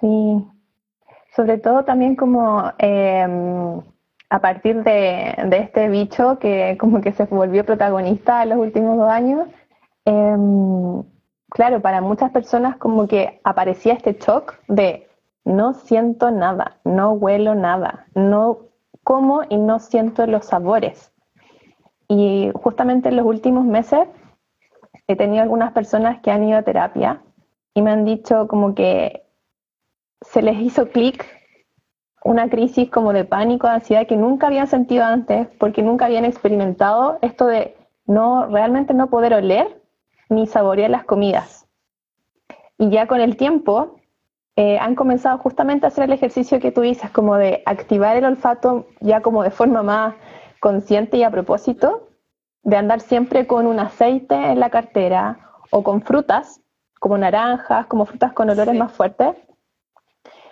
Sí, 0.00 0.46
sobre 1.36 1.58
todo 1.58 1.84
también 1.84 2.16
como 2.16 2.72
em, 2.78 3.82
a 4.30 4.40
partir 4.40 4.82
de, 4.82 5.34
de, 5.46 5.58
este 5.58 5.90
bicho 5.90 6.38
que 6.38 6.78
como 6.80 7.02
que 7.02 7.12
se 7.12 7.24
volvió 7.26 7.66
protagonista 7.66 8.42
en 8.42 8.48
los 8.50 8.58
últimos 8.58 8.96
dos 8.96 9.10
años, 9.10 9.46
Em, 10.06 11.02
claro, 11.50 11.80
para 11.80 12.00
muchas 12.00 12.30
personas 12.30 12.76
como 12.76 13.08
que 13.08 13.40
aparecía 13.44 13.94
este 13.94 14.14
shock 14.14 14.54
de 14.68 15.08
no 15.44 15.74
siento 15.74 16.30
nada, 16.30 16.78
no 16.84 17.12
huelo 17.12 17.54
nada, 17.54 18.06
no 18.14 18.58
como 19.02 19.42
y 19.48 19.56
no 19.56 19.78
siento 19.78 20.26
los 20.26 20.46
sabores. 20.46 21.12
Y 22.08 22.50
justamente 22.54 23.08
en 23.08 23.16
los 23.16 23.26
últimos 23.26 23.64
meses 23.64 24.08
he 25.06 25.16
tenido 25.16 25.42
algunas 25.42 25.72
personas 25.72 26.20
que 26.20 26.30
han 26.30 26.44
ido 26.44 26.58
a 26.58 26.62
terapia 26.62 27.22
y 27.74 27.82
me 27.82 27.90
han 27.90 28.04
dicho 28.04 28.46
como 28.48 28.74
que 28.74 29.26
se 30.22 30.42
les 30.42 30.58
hizo 30.58 30.88
clic 30.88 31.26
una 32.24 32.48
crisis 32.48 32.90
como 32.90 33.12
de 33.12 33.24
pánico, 33.24 33.66
de 33.66 33.74
ansiedad 33.74 34.06
que 34.06 34.16
nunca 34.16 34.46
habían 34.46 34.66
sentido 34.66 35.04
antes 35.04 35.46
porque 35.58 35.82
nunca 35.82 36.06
habían 36.06 36.24
experimentado 36.24 37.18
esto 37.20 37.46
de 37.46 37.76
no 38.06 38.46
realmente 38.46 38.94
no 38.94 39.08
poder 39.08 39.34
oler 39.34 39.83
ni 40.28 40.46
saborear 40.46 40.90
las 40.90 41.04
comidas. 41.04 41.66
Y 42.78 42.90
ya 42.90 43.06
con 43.06 43.20
el 43.20 43.36
tiempo 43.36 43.96
eh, 44.56 44.78
han 44.78 44.94
comenzado 44.94 45.38
justamente 45.38 45.86
a 45.86 45.88
hacer 45.88 46.04
el 46.04 46.12
ejercicio 46.12 46.60
que 46.60 46.70
tú 46.70 46.82
dices, 46.82 47.10
como 47.10 47.36
de 47.36 47.62
activar 47.66 48.16
el 48.16 48.24
olfato 48.24 48.86
ya 49.00 49.20
como 49.20 49.42
de 49.42 49.50
forma 49.50 49.82
más 49.82 50.14
consciente 50.60 51.16
y 51.16 51.24
a 51.24 51.30
propósito, 51.30 52.08
de 52.62 52.76
andar 52.76 53.00
siempre 53.00 53.46
con 53.46 53.66
un 53.66 53.80
aceite 53.80 54.34
en 54.34 54.60
la 54.60 54.70
cartera 54.70 55.38
o 55.70 55.82
con 55.82 56.02
frutas, 56.02 56.60
como 57.00 57.18
naranjas, 57.18 57.86
como 57.86 58.06
frutas 58.06 58.32
con 58.32 58.48
olores 58.48 58.74
más 58.74 58.92
fuertes, 58.92 59.36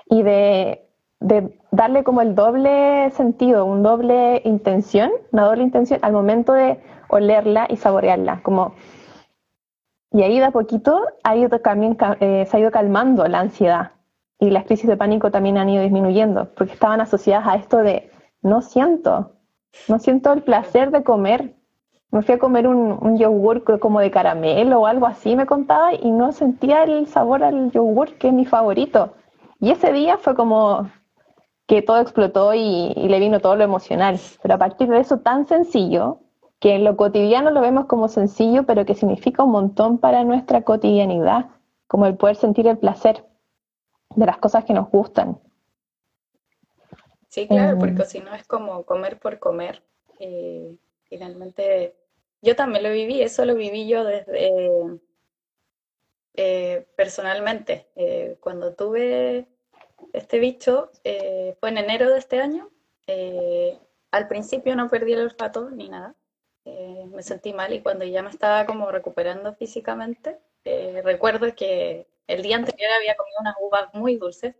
y 0.06 0.22
de, 0.22 0.86
de, 1.20 1.58
darle 1.70 2.04
como 2.04 2.20
el 2.20 2.34
doble 2.34 3.10
sentido, 3.12 3.64
un 3.64 3.82
doble 3.82 4.42
intención, 4.44 5.10
una 5.30 5.44
doble 5.44 5.62
intención 5.62 6.00
al 6.02 6.12
momento 6.12 6.52
de 6.52 6.78
olerla 7.08 7.66
y 7.70 7.76
saborearla, 7.76 8.40
como 8.42 8.74
y 10.12 10.22
ahí 10.22 10.38
de 10.38 10.44
a 10.44 10.50
poquito 10.50 11.00
ha 11.22 11.36
ido 11.36 11.58
también, 11.60 11.96
eh, 12.20 12.46
se 12.48 12.56
ha 12.56 12.60
ido 12.60 12.70
calmando 12.70 13.26
la 13.26 13.40
ansiedad 13.40 13.92
y 14.38 14.50
las 14.50 14.64
crisis 14.64 14.88
de 14.88 14.96
pánico 14.96 15.30
también 15.30 15.56
han 15.56 15.68
ido 15.68 15.82
disminuyendo, 15.82 16.48
porque 16.56 16.72
estaban 16.72 17.00
asociadas 17.00 17.46
a 17.46 17.54
esto 17.54 17.78
de 17.78 18.10
no 18.42 18.60
siento, 18.60 19.32
no 19.88 19.98
siento 19.98 20.32
el 20.32 20.42
placer 20.42 20.90
de 20.90 21.04
comer. 21.04 21.54
Me 22.10 22.22
fui 22.22 22.34
a 22.34 22.38
comer 22.38 22.66
un, 22.66 22.98
un 23.00 23.16
yogur 23.16 23.62
como 23.78 24.00
de 24.00 24.10
caramelo 24.10 24.80
o 24.80 24.86
algo 24.86 25.06
así, 25.06 25.36
me 25.36 25.46
contaba, 25.46 25.94
y 25.94 26.10
no 26.10 26.32
sentía 26.32 26.82
el 26.82 27.06
sabor 27.06 27.44
al 27.44 27.70
yogur, 27.70 28.14
que 28.14 28.28
es 28.28 28.34
mi 28.34 28.44
favorito. 28.44 29.14
Y 29.60 29.70
ese 29.70 29.92
día 29.92 30.18
fue 30.18 30.34
como 30.34 30.90
que 31.66 31.80
todo 31.80 32.00
explotó 32.00 32.52
y 32.52 32.92
le 32.94 33.20
vino 33.20 33.40
todo 33.40 33.56
lo 33.56 33.64
emocional. 33.64 34.18
Pero 34.42 34.54
a 34.54 34.58
partir 34.58 34.88
de 34.88 34.98
eso 34.98 35.20
tan 35.20 35.46
sencillo, 35.46 36.18
que 36.62 36.76
en 36.76 36.84
lo 36.84 36.96
cotidiano 36.96 37.50
lo 37.50 37.60
vemos 37.60 37.86
como 37.86 38.06
sencillo, 38.06 38.62
pero 38.62 38.86
que 38.86 38.94
significa 38.94 39.42
un 39.42 39.50
montón 39.50 39.98
para 39.98 40.22
nuestra 40.22 40.62
cotidianidad, 40.62 41.46
como 41.88 42.06
el 42.06 42.16
poder 42.16 42.36
sentir 42.36 42.68
el 42.68 42.78
placer 42.78 43.24
de 44.14 44.26
las 44.26 44.38
cosas 44.38 44.64
que 44.64 44.72
nos 44.72 44.88
gustan. 44.88 45.40
Sí, 47.26 47.48
claro, 47.48 47.76
porque 47.80 48.04
si 48.04 48.20
no 48.20 48.32
es 48.32 48.46
como 48.46 48.84
comer 48.84 49.18
por 49.18 49.40
comer. 49.40 49.82
Eh, 50.20 50.76
finalmente, 51.02 51.96
yo 52.42 52.54
también 52.54 52.84
lo 52.84 52.92
viví, 52.92 53.20
eso 53.20 53.44
lo 53.44 53.56
viví 53.56 53.88
yo 53.88 54.04
desde 54.04 55.00
eh, 56.34 56.86
personalmente. 56.94 57.88
Eh, 57.96 58.36
cuando 58.38 58.72
tuve 58.74 59.48
este 60.12 60.38
bicho, 60.38 60.92
fue 61.58 61.70
en 61.70 61.78
enero 61.78 62.08
de 62.08 62.18
este 62.20 62.40
año. 62.40 62.70
al 64.12 64.28
principio 64.28 64.76
no 64.76 64.88
perdí 64.88 65.14
el 65.14 65.22
olfato 65.22 65.68
ni 65.68 65.88
nada. 65.88 66.14
Eh, 66.64 67.06
me 67.12 67.22
sentí 67.22 67.52
mal 67.52 67.72
y 67.72 67.82
cuando 67.82 68.04
ya 68.04 68.22
me 68.22 68.30
estaba 68.30 68.66
como 68.66 68.90
recuperando 68.90 69.52
físicamente, 69.54 70.38
eh, 70.64 71.02
recuerdo 71.04 71.54
que 71.54 72.06
el 72.28 72.42
día 72.42 72.56
anterior 72.56 72.90
había 72.92 73.16
comido 73.16 73.36
unas 73.40 73.56
uvas 73.60 73.94
muy 73.94 74.16
dulces 74.16 74.54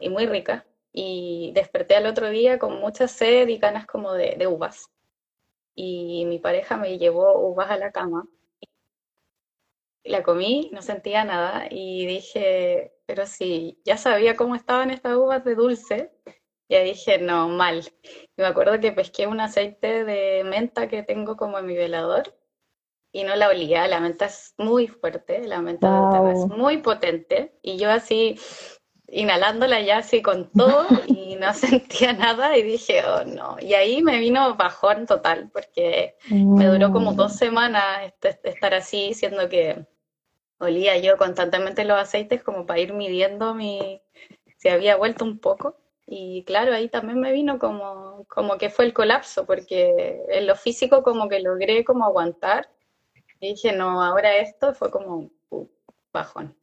y 0.00 0.08
muy 0.08 0.26
ricas 0.26 0.64
y 0.92 1.52
desperté 1.54 1.96
al 1.96 2.06
otro 2.06 2.30
día 2.30 2.58
con 2.58 2.80
mucha 2.80 3.08
sed 3.08 3.48
y 3.48 3.58
ganas 3.58 3.86
como 3.86 4.12
de, 4.14 4.46
uvas. 4.46 4.90
Y 5.74 6.24
mi 6.26 6.38
pareja 6.38 6.76
me 6.76 6.98
llevó 6.98 7.38
uvas 7.38 7.70
a 7.70 7.78
la 7.78 7.92
cama. 7.92 8.28
La 10.04 10.22
comí, 10.22 10.70
no 10.72 10.82
sentía 10.82 11.24
nada 11.24 11.66
y 11.70 12.06
dije, 12.06 12.92
pero 13.06 13.26
si 13.26 13.80
ya 13.84 13.96
sabía 13.96 14.36
cómo 14.36 14.56
estaban 14.56 14.90
estas 14.90 15.16
uvas 15.16 15.44
de 15.44 15.54
dulce, 15.54 16.12
y 16.68 16.78
dije, 16.78 17.18
no, 17.18 17.48
mal. 17.48 17.84
Y 18.36 18.40
me 18.40 18.46
acuerdo 18.46 18.80
que 18.80 18.92
pesqué 18.92 19.26
un 19.26 19.40
aceite 19.40 20.04
de 20.04 20.44
menta 20.44 20.88
que 20.88 21.02
tengo 21.02 21.36
como 21.36 21.58
en 21.58 21.66
mi 21.66 21.74
velador 21.74 22.34
y 23.12 23.24
no 23.24 23.36
la 23.36 23.48
olía. 23.48 23.86
La 23.88 24.00
menta 24.00 24.26
es 24.26 24.54
muy 24.56 24.88
fuerte, 24.88 25.46
la 25.46 25.60
menta 25.60 26.22
es 26.32 26.46
muy 26.46 26.78
potente. 26.78 27.58
Y 27.62 27.76
yo 27.76 27.90
así 27.90 28.38
inhalándola 29.12 29.82
ya 29.82 29.98
así 29.98 30.22
con 30.22 30.50
todo 30.52 30.86
y 31.06 31.36
no 31.36 31.52
sentía 31.54 32.14
nada 32.14 32.56
y 32.56 32.62
dije, 32.62 33.04
oh 33.04 33.24
no. 33.24 33.56
Y 33.60 33.74
ahí 33.74 34.02
me 34.02 34.18
vino 34.18 34.56
bajón 34.56 35.06
total 35.06 35.50
porque 35.52 36.16
me 36.30 36.66
duró 36.66 36.90
como 36.90 37.12
dos 37.12 37.34
mm. 37.34 37.36
semanas 37.36 38.12
estar 38.42 38.74
así, 38.74 39.12
siendo 39.14 39.48
que 39.48 39.86
olía 40.58 40.96
yo 40.96 41.16
constantemente 41.16 41.84
los 41.84 41.98
aceites 41.98 42.42
como 42.42 42.64
para 42.64 42.80
ir 42.80 42.94
midiendo 42.94 43.54
mi, 43.54 44.00
si 44.56 44.68
había 44.68 44.96
vuelto 44.96 45.24
un 45.24 45.38
poco. 45.38 45.76
Y 46.14 46.44
claro, 46.44 46.74
ahí 46.74 46.90
también 46.90 47.18
me 47.20 47.32
vino 47.32 47.58
como, 47.58 48.26
como 48.28 48.58
que 48.58 48.68
fue 48.68 48.84
el 48.84 48.92
colapso, 48.92 49.46
porque 49.46 50.22
en 50.28 50.46
lo 50.46 50.56
físico 50.56 51.02
como 51.02 51.26
que 51.26 51.40
logré 51.40 51.84
como 51.84 52.04
aguantar. 52.04 52.68
Y 53.40 53.54
dije, 53.54 53.72
no, 53.74 54.02
ahora 54.02 54.36
esto 54.36 54.74
fue 54.74 54.90
como 54.90 55.30
uh, 55.48 55.66
bajón. 56.12 56.54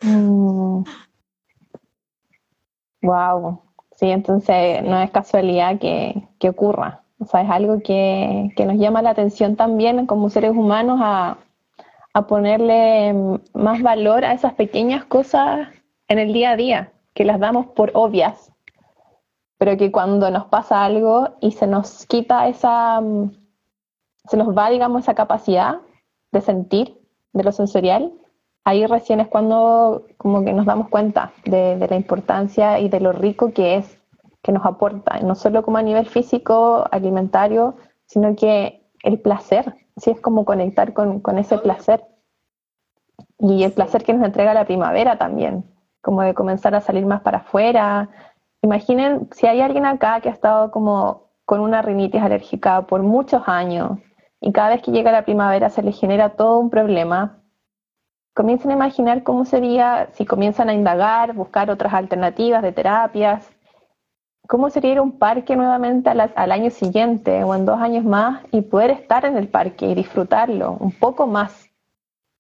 Wow, 3.02 3.64
Sí, 3.96 4.12
entonces 4.12 4.84
no 4.84 5.02
es 5.02 5.10
casualidad 5.10 5.80
que, 5.80 6.28
que 6.38 6.50
ocurra. 6.50 7.02
O 7.18 7.26
sea, 7.26 7.42
es 7.42 7.50
algo 7.50 7.80
que, 7.80 8.52
que, 8.56 8.66
nos 8.66 8.78
llama 8.78 9.02
la 9.02 9.10
atención 9.10 9.56
también 9.56 10.06
como 10.06 10.30
seres 10.30 10.52
humanos 10.52 11.00
a, 11.02 11.40
a 12.14 12.28
ponerle 12.28 13.40
más 13.54 13.82
valor 13.82 14.26
a 14.26 14.34
esas 14.34 14.54
pequeñas 14.54 15.06
cosas 15.06 15.70
en 16.08 16.20
el 16.20 16.34
día 16.34 16.52
a 16.52 16.56
día, 16.56 16.92
que 17.16 17.26
las 17.26 17.40
damos 17.40 17.66
por 17.66 17.90
obvias, 17.96 18.52
pero 19.60 19.78
que 19.78 19.92
cuando 19.92 20.32
nos 20.32 20.46
pasa 20.46 20.84
algo 20.84 21.36
y 21.42 21.52
se 21.52 21.68
nos 21.68 22.06
quita 22.08 22.48
esa, 22.48 23.02
se 24.26 24.38
nos 24.38 24.58
va, 24.58 24.70
digamos, 24.70 25.04
esa 25.04 25.14
capacidad 25.14 25.82
de 26.32 26.42
sentir, 26.42 26.98
de 27.34 27.44
lo 27.44 27.52
sensorial, 27.52 28.14
ahí 28.64 28.88
recién 28.88 29.20
es 29.20 29.28
cuando 29.28 30.06
como 30.18 30.44
que 30.44 30.54
nos 30.54 30.66
damos 30.66 30.88
cuenta 30.90 31.34
de, 31.44 31.76
de 31.76 31.88
la 31.88 31.98
importancia 31.98 32.80
y 32.80 32.88
de 32.90 33.02
lo 33.02 33.12
rico 33.12 33.52
que 33.52 33.76
es, 33.76 34.00
que 34.42 34.54
nos 34.54 34.66
aporta, 34.66 35.20
no 35.20 35.36
solo 35.36 35.62
como 35.62 35.78
a 35.78 35.84
nivel 35.84 36.08
físico, 36.08 36.86
alimentario, 36.90 37.76
sino 38.06 38.36
que 38.38 38.90
el 39.04 39.20
placer, 39.20 39.76
sí 39.98 40.12
es 40.12 40.22
como 40.22 40.46
conectar 40.46 40.94
con, 40.94 41.20
con 41.20 41.38
ese 41.38 41.58
placer. 41.58 42.06
Y 43.38 43.64
el 43.64 43.74
placer 43.74 44.04
que 44.04 44.14
nos 44.14 44.26
entrega 44.26 44.54
la 44.54 44.66
primavera 44.66 45.18
también, 45.18 45.66
como 46.02 46.22
de 46.22 46.34
comenzar 46.34 46.76
a 46.76 46.82
salir 46.82 47.06
más 47.06 47.22
para 47.22 47.40
afuera. 47.40 48.10
Imaginen 48.62 49.30
si 49.32 49.48
hay 49.48 49.62
alguien 49.62 49.86
acá 49.86 50.20
que 50.22 50.30
ha 50.30 50.34
estado 50.34 50.72
como 50.72 51.30
con 51.46 51.62
una 51.62 51.82
rinitis 51.82 52.22
alérgica 52.22 52.86
por 52.86 53.02
muchos 53.02 53.42
años 53.48 53.98
y 54.42 54.52
cada 54.52 54.70
vez 54.70 54.82
que 54.82 54.92
llega 54.92 55.12
la 55.12 55.26
primavera 55.26 55.70
se 55.70 55.82
le 55.82 55.92
genera 55.92 56.30
todo 56.30 56.60
un 56.60 56.70
problema. 56.70 57.42
Comiencen 58.34 58.72
a 58.72 58.76
imaginar 58.76 59.24
cómo 59.24 59.46
sería 59.46 60.10
si 60.14 60.26
comienzan 60.26 60.70
a 60.70 60.74
indagar, 60.74 61.34
buscar 61.34 61.70
otras 61.70 61.94
alternativas 61.94 62.62
de 62.62 62.72
terapias. 62.72 63.50
¿Cómo 64.48 64.70
sería 64.70 64.94
ir 64.94 64.98
a 64.98 65.02
un 65.02 65.18
parque 65.18 65.56
nuevamente 65.56 66.10
al, 66.10 66.52
año 66.52 66.70
siguiente 66.70 67.44
o 67.44 67.54
en 67.54 67.66
dos 67.66 67.80
años 67.80 68.04
más 68.04 68.42
y 68.52 68.62
poder 68.62 68.92
estar 68.92 69.26
en 69.26 69.38
el 69.38 69.48
parque 69.48 69.88
y 69.88 69.96
disfrutarlo 69.96 70.78
un 70.80 70.92
poco 70.92 71.28
más? 71.28 71.70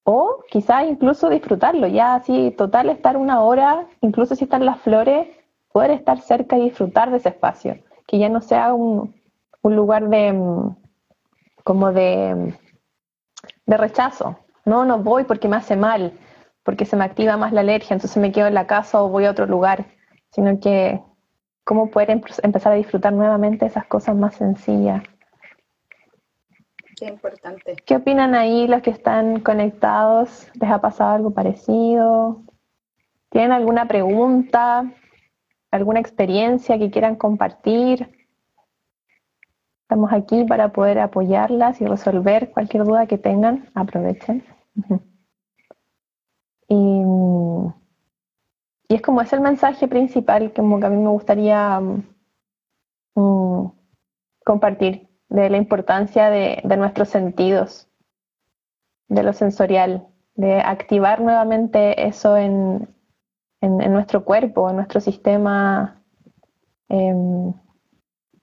O 0.03 0.43
quizás 0.49 0.85
incluso 0.87 1.29
disfrutarlo, 1.29 1.85
ya 1.87 2.15
así, 2.15 2.51
total, 2.57 2.89
estar 2.89 3.15
una 3.15 3.41
hora, 3.41 3.85
incluso 4.01 4.35
si 4.35 4.45
están 4.45 4.65
las 4.65 4.79
flores, 4.81 5.27
poder 5.71 5.91
estar 5.91 6.19
cerca 6.21 6.57
y 6.57 6.63
disfrutar 6.63 7.11
de 7.11 7.17
ese 7.17 7.29
espacio, 7.29 7.77
que 8.07 8.17
ya 8.19 8.29
no 8.29 8.41
sea 8.41 8.73
un, 8.73 9.15
un 9.61 9.75
lugar 9.75 10.09
de 10.09 10.33
mm, 10.33 10.75
como 11.63 11.91
de, 11.91 12.55
de 13.65 13.77
rechazo. 13.77 14.39
No, 14.65 14.85
no 14.85 14.99
voy 14.99 15.23
porque 15.23 15.47
me 15.47 15.57
hace 15.57 15.75
mal, 15.75 16.13
porque 16.63 16.85
se 16.85 16.95
me 16.95 17.05
activa 17.05 17.37
más 17.37 17.53
la 17.53 17.61
alergia, 17.61 17.93
entonces 17.93 18.17
me 18.17 18.31
quedo 18.31 18.47
en 18.47 18.53
la 18.53 18.67
casa 18.67 19.01
o 19.01 19.09
voy 19.09 19.25
a 19.25 19.31
otro 19.31 19.45
lugar, 19.45 19.85
sino 20.31 20.59
que 20.59 21.01
cómo 21.63 21.91
poder 21.91 22.09
empezar 22.41 22.73
a 22.73 22.75
disfrutar 22.75 23.13
nuevamente 23.13 23.65
esas 23.65 23.85
cosas 23.85 24.15
más 24.15 24.35
sencillas. 24.35 25.03
Qué 26.97 27.05
importante. 27.05 27.75
¿Qué 27.85 27.95
opinan 27.95 28.35
ahí 28.35 28.67
los 28.67 28.81
que 28.81 28.89
están 28.89 29.39
conectados? 29.39 30.49
¿Les 30.59 30.69
ha 30.69 30.81
pasado 30.81 31.11
algo 31.11 31.31
parecido? 31.31 32.41
¿Tienen 33.29 33.51
alguna 33.51 33.87
pregunta? 33.87 34.91
¿Alguna 35.71 35.99
experiencia 35.99 36.79
que 36.79 36.89
quieran 36.89 37.15
compartir? 37.15 38.09
Estamos 39.83 40.11
aquí 40.11 40.43
para 40.45 40.71
poder 40.71 40.99
apoyarlas 40.99 41.79
y 41.81 41.85
resolver 41.85 42.51
cualquier 42.51 42.85
duda 42.85 43.07
que 43.07 43.17
tengan. 43.17 43.69
Aprovechen. 43.75 44.43
Y, 46.67 47.03
y 48.87 48.95
es 48.95 49.01
como 49.01 49.21
es 49.21 49.33
el 49.33 49.41
mensaje 49.41 49.87
principal 49.87 50.51
que, 50.51 50.61
como 50.61 50.79
que 50.79 50.85
a 50.85 50.89
mí 50.89 50.97
me 50.97 51.09
gustaría 51.09 51.81
um, 53.15 53.71
compartir 54.45 55.09
de 55.29 55.49
la 55.49 55.57
importancia 55.57 56.29
de, 56.29 56.61
de, 56.63 56.77
nuestros 56.77 57.09
sentidos, 57.09 57.87
de 59.07 59.23
lo 59.23 59.33
sensorial, 59.33 60.07
de 60.35 60.61
activar 60.61 61.21
nuevamente 61.21 62.07
eso 62.07 62.37
en, 62.37 62.87
en, 63.61 63.81
en 63.81 63.93
nuestro 63.93 64.23
cuerpo, 64.23 64.69
en 64.69 64.77
nuestro 64.77 65.01
sistema 65.01 66.01
eh, 66.89 67.13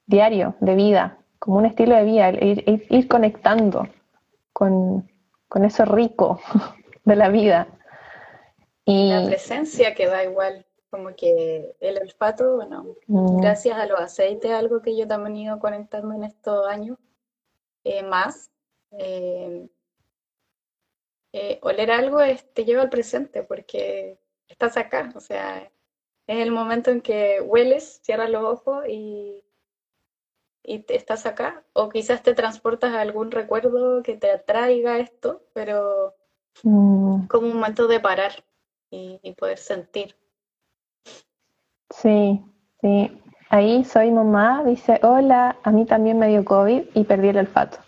diario 0.06 0.56
de 0.60 0.74
vida, 0.74 1.18
como 1.38 1.58
un 1.58 1.66
estilo 1.66 1.96
de 1.96 2.04
vida, 2.04 2.30
ir, 2.30 3.08
conectando 3.08 3.88
con, 4.52 5.10
con, 5.48 5.64
eso 5.64 5.84
rico 5.84 6.40
de 7.04 7.16
la 7.16 7.28
vida. 7.28 7.68
Y 8.84 9.10
la 9.10 9.26
presencia 9.26 9.94
que 9.94 10.06
da 10.06 10.24
igual 10.24 10.64
como 10.90 11.14
que 11.14 11.76
el 11.80 11.98
olfato, 11.98 12.56
bueno, 12.56 12.86
mm. 13.08 13.40
gracias 13.40 13.76
a 13.76 13.86
los 13.86 14.00
aceites, 14.00 14.50
algo 14.52 14.80
que 14.80 14.96
yo 14.96 15.06
también 15.06 15.36
he 15.36 15.42
ido 15.42 15.58
conectando 15.58 16.14
en 16.14 16.24
estos 16.24 16.66
años 16.68 16.96
eh, 17.84 18.02
más, 18.02 18.50
eh, 18.92 19.68
eh, 21.32 21.58
oler 21.62 21.90
algo 21.90 22.20
es, 22.20 22.50
te 22.54 22.64
lleva 22.64 22.82
al 22.82 22.88
presente 22.88 23.42
porque 23.42 24.18
estás 24.56 24.78
acá, 24.78 25.12
o 25.14 25.20
sea, 25.20 25.70
es 26.26 26.38
el 26.38 26.50
momento 26.50 26.90
en 26.90 27.02
que 27.02 27.42
hueles, 27.42 28.00
cierras 28.02 28.30
los 28.30 28.42
ojos 28.42 28.84
y, 28.88 29.44
y 30.62 30.78
te, 30.78 30.96
estás 30.96 31.26
acá, 31.26 31.62
o 31.74 31.90
quizás 31.90 32.22
te 32.22 32.32
transportas 32.32 32.94
a 32.94 33.02
algún 33.02 33.30
recuerdo 33.30 34.02
que 34.02 34.16
te 34.16 34.30
atraiga 34.30 34.98
esto, 34.98 35.42
pero 35.52 36.14
mm. 36.62 37.26
como 37.26 37.48
un 37.48 37.54
momento 37.56 37.86
de 37.86 38.00
parar 38.00 38.32
y, 38.90 39.20
y 39.22 39.34
poder 39.34 39.58
sentir. 39.58 40.16
Sí, 41.90 42.42
sí. 42.80 43.22
Ahí 43.50 43.84
soy 43.84 44.10
mamá, 44.10 44.64
dice, 44.64 44.98
hola, 45.02 45.58
a 45.62 45.70
mí 45.70 45.84
también 45.84 46.18
me 46.18 46.28
dio 46.28 46.46
COVID 46.46 46.82
y 46.94 47.04
perdí 47.04 47.28
el 47.28 47.38
olfato. 47.38 47.78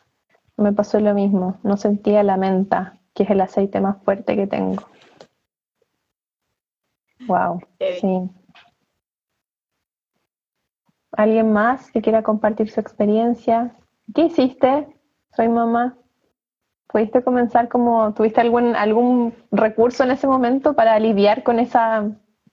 Me 0.58 0.74
pasó 0.74 1.00
lo 1.00 1.14
mismo, 1.14 1.58
no 1.62 1.78
sentía 1.78 2.22
la 2.22 2.36
menta, 2.36 3.00
que 3.14 3.22
es 3.22 3.30
el 3.30 3.40
aceite 3.40 3.80
más 3.80 3.96
fuerte 4.04 4.36
que 4.36 4.46
tengo. 4.46 4.82
Wow, 7.28 7.60
sí. 7.78 8.30
¿Alguien 11.12 11.52
más 11.52 11.90
que 11.90 12.02
quiera 12.02 12.22
compartir 12.22 12.70
su 12.70 12.80
experiencia? 12.80 13.76
¿Qué 14.14 14.22
hiciste? 14.22 14.88
Soy 15.36 15.48
mamá. 15.48 15.96
¿Pudiste 16.88 17.22
comenzar 17.22 17.68
como, 17.68 18.14
tuviste 18.14 18.40
algún, 18.40 18.74
algún 18.74 19.34
recurso 19.52 20.04
en 20.04 20.10
ese 20.10 20.26
momento 20.26 20.74
para 20.74 20.94
aliviar 20.94 21.42
con 21.42 21.58
esa 21.58 22.10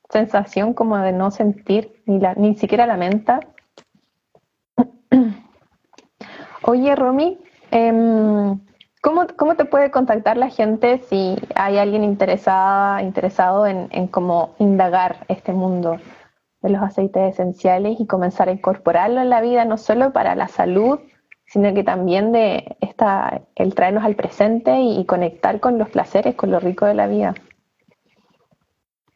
sensación 0.09 0.73
como 0.73 0.97
de 0.97 1.11
no 1.11 1.31
sentir 1.31 2.01
ni, 2.05 2.19
la, 2.19 2.33
ni 2.35 2.55
siquiera 2.55 2.85
la 2.85 2.97
menta. 2.97 3.39
Oye, 6.63 6.95
Romy, 6.95 7.39
eh, 7.71 8.55
¿cómo, 9.05 9.27
¿cómo, 9.37 9.55
te 9.55 9.65
puede 9.65 9.91
contactar 9.91 10.35
la 10.35 10.49
gente 10.49 10.97
si 10.97 11.35
hay 11.53 11.77
alguien 11.77 12.03
interesada, 12.03 13.03
interesado 13.03 13.67
en, 13.67 13.87
en 13.91 14.07
cómo 14.07 14.55
indagar 14.57 15.27
este 15.27 15.53
mundo 15.53 15.99
de 16.63 16.69
los 16.71 16.81
aceites 16.81 17.33
esenciales 17.33 17.99
y 17.99 18.07
comenzar 18.07 18.49
a 18.49 18.53
incorporarlo 18.53 19.21
en 19.21 19.29
la 19.29 19.41
vida, 19.41 19.63
no 19.63 19.77
solo 19.77 20.11
para 20.11 20.33
la 20.33 20.47
salud, 20.47 20.99
sino 21.45 21.71
que 21.75 21.83
también 21.83 22.31
de 22.31 22.77
esta, 22.81 23.43
el 23.53 23.75
traernos 23.75 24.03
al 24.03 24.15
presente 24.15 24.75
y, 24.79 24.99
y 24.99 25.05
conectar 25.05 25.59
con 25.59 25.77
los 25.77 25.89
placeres, 25.89 26.33
con 26.33 26.49
lo 26.49 26.59
rico 26.59 26.87
de 26.87 26.95
la 26.95 27.05
vida? 27.05 27.35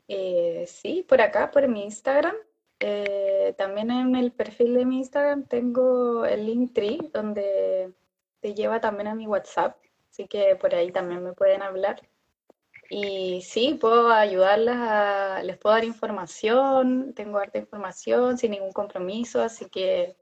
Eh, 0.08 0.66
sí, 0.68 1.04
por 1.10 1.20
acá, 1.20 1.50
por 1.50 1.68
mi 1.68 1.84
Instagram. 1.84 2.36
Eh, 2.80 3.56
también 3.58 3.90
en 3.90 4.16
el 4.16 4.32
perfil 4.34 4.76
de 4.76 4.86
mi 4.86 5.00
Instagram 5.00 5.46
tengo 5.46 6.26
el 6.26 6.46
link 6.46 6.74
tree 6.74 7.10
donde 7.12 7.92
te 8.42 8.54
lleva 8.54 8.80
también 8.80 9.08
a 9.08 9.16
mi 9.16 9.28
WhatsApp, 9.28 9.78
así 10.10 10.28
que 10.28 10.56
por 10.56 10.74
ahí 10.76 10.92
también 10.92 11.24
me 11.24 11.34
pueden 11.34 11.62
hablar. 11.62 12.02
Y 12.90 13.42
sí, 13.42 13.78
puedo 13.80 14.10
ayudarlas, 14.12 14.78
a, 14.78 15.44
les 15.44 15.58
puedo 15.58 15.76
dar 15.76 15.84
información, 15.84 17.14
tengo 17.14 17.38
harta 17.38 17.60
información 17.60 18.38
sin 18.38 18.52
ningún 18.52 18.72
compromiso, 18.72 19.42
así 19.42 19.70
que 19.70 20.18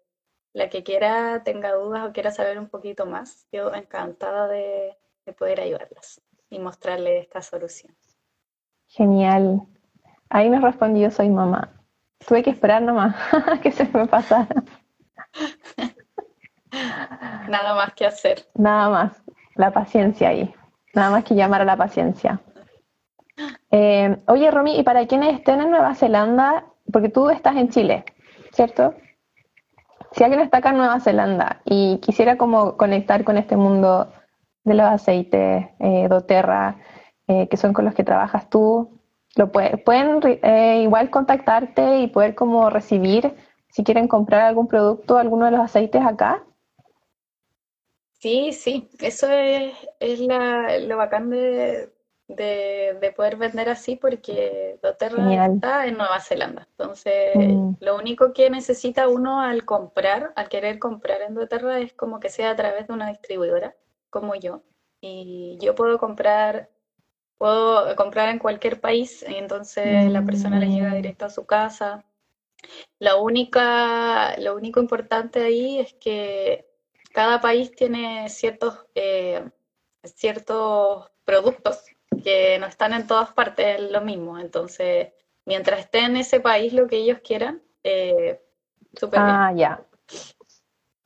la 0.53 0.69
que 0.69 0.83
quiera, 0.83 1.43
tenga 1.43 1.73
dudas 1.73 2.09
o 2.09 2.13
quiera 2.13 2.31
saber 2.31 2.59
un 2.59 2.67
poquito 2.67 3.05
más, 3.05 3.47
yo 3.51 3.73
encantada 3.73 4.47
de, 4.47 4.97
de 5.25 5.33
poder 5.33 5.61
ayudarlas 5.61 6.21
y 6.49 6.59
mostrarles 6.59 7.23
esta 7.23 7.41
solución. 7.41 7.95
Genial. 8.87 9.61
Ahí 10.29 10.49
me 10.49 10.59
respondió, 10.59 11.11
soy 11.11 11.29
mamá. 11.29 11.73
Tuve 12.25 12.43
que 12.43 12.49
esperar 12.49 12.81
nomás 12.81 13.15
que 13.61 13.71
se 13.71 13.85
me 13.85 14.07
pasara. 14.07 14.63
Nada 17.47 17.75
más 17.75 17.93
que 17.93 18.05
hacer. 18.05 18.45
Nada 18.55 18.89
más, 18.89 19.23
la 19.55 19.71
paciencia 19.71 20.29
ahí. 20.29 20.53
Nada 20.93 21.11
más 21.11 21.23
que 21.23 21.35
llamar 21.35 21.61
a 21.61 21.65
la 21.65 21.77
paciencia. 21.77 22.41
Eh, 23.71 24.17
oye, 24.27 24.49
Romy, 24.51 24.79
y 24.79 24.83
para 24.83 25.05
quienes 25.05 25.35
estén 25.35 25.61
en 25.61 25.71
Nueva 25.71 25.95
Zelanda, 25.95 26.65
porque 26.91 27.09
tú 27.09 27.29
estás 27.29 27.55
en 27.55 27.69
Chile, 27.69 28.05
¿cierto? 28.51 28.95
Si 30.11 30.23
alguien 30.23 30.41
está 30.41 30.57
acá 30.57 30.69
en 30.69 30.77
Nueva 30.77 30.99
Zelanda 30.99 31.61
y 31.65 31.99
quisiera 31.99 32.37
como 32.37 32.77
conectar 32.77 33.23
con 33.23 33.37
este 33.37 33.57
mundo 33.57 34.11
de 34.63 34.73
los 34.73 34.87
aceites, 34.87 35.67
eh, 35.79 36.07
doTERRA, 36.09 36.77
eh, 37.27 37.47
que 37.47 37.57
son 37.57 37.73
con 37.73 37.85
los 37.85 37.93
que 37.93 38.03
trabajas 38.03 38.49
tú, 38.49 38.99
lo 39.35 39.51
pueden 39.51 40.19
eh, 40.41 40.81
igual 40.81 41.09
contactarte 41.09 41.99
y 41.99 42.07
poder 42.07 42.33
como 42.35 42.69
recibir 42.69 43.35
si 43.69 43.83
quieren 43.83 44.07
comprar 44.07 44.41
algún 44.41 44.67
producto, 44.67 45.17
alguno 45.17 45.45
de 45.45 45.51
los 45.51 45.59
aceites 45.59 46.03
acá. 46.03 46.43
Sí, 48.19 48.51
sí, 48.51 48.89
eso 48.99 49.29
es, 49.29 49.75
es 49.99 50.19
la, 50.19 50.79
lo 50.79 50.97
bacán 50.97 51.29
de, 51.29 51.91
de, 52.27 53.13
poder 53.15 53.37
vender 53.37 53.69
así 53.69 53.95
porque 53.95 54.79
doTERRA 54.81 55.45
está 55.45 55.87
en 55.87 55.97
Nueva 55.97 56.19
Zelanda. 56.19 56.67
Entonces, 56.71 57.35
mm. 57.35 57.75
lo 57.79 57.95
único 57.95 58.33
que 58.33 58.49
necesita 58.49 59.07
uno 59.07 59.41
al 59.41 59.65
comprar, 59.65 60.33
al 60.35 60.49
querer 60.49 60.79
comprar 60.79 61.21
en 61.21 61.35
doTERRA 61.35 61.79
es 61.79 61.93
como 61.93 62.19
que 62.19 62.29
sea 62.29 62.51
a 62.51 62.55
través 62.55 62.87
de 62.87 62.93
una 62.93 63.09
distribuidora, 63.09 63.75
como 64.09 64.35
yo. 64.35 64.61
Y 64.99 65.57
yo 65.61 65.75
puedo 65.75 65.99
comprar, 65.99 66.69
puedo 67.37 67.95
comprar 67.95 68.29
en 68.29 68.39
cualquier 68.39 68.81
país, 68.81 69.23
y 69.27 69.35
entonces 69.35 70.09
la 70.11 70.23
persona 70.23 70.59
le 70.59 70.69
llega 70.69 70.89
mm. 70.89 70.95
directo 70.95 71.25
a 71.25 71.29
su 71.29 71.45
casa. 71.45 72.03
La 72.99 73.15
única, 73.15 74.37
lo 74.39 74.55
único 74.55 74.81
importante 74.81 75.41
ahí 75.41 75.79
es 75.79 75.93
que 75.93 76.67
cada 77.17 77.41
país 77.41 77.71
tiene 77.71 78.29
ciertos, 78.29 78.85
eh, 78.93 79.43
ciertos 80.03 81.09
productos 81.25 81.83
que 82.23 82.59
no 82.59 82.67
están 82.67 82.93
en 82.93 83.07
todas 83.07 83.31
partes 83.31 83.81
lo 83.89 84.01
mismo. 84.01 84.37
Entonces, 84.37 85.13
mientras 85.43 85.79
esté 85.79 86.01
en 86.01 86.15
ese 86.15 86.39
país 86.41 86.73
lo 86.73 86.85
que 86.85 86.97
ellos 86.97 87.17
quieran, 87.23 87.63
eh, 87.83 88.39
súper 88.93 89.19
ah, 89.19 89.51
ya. 89.55 89.83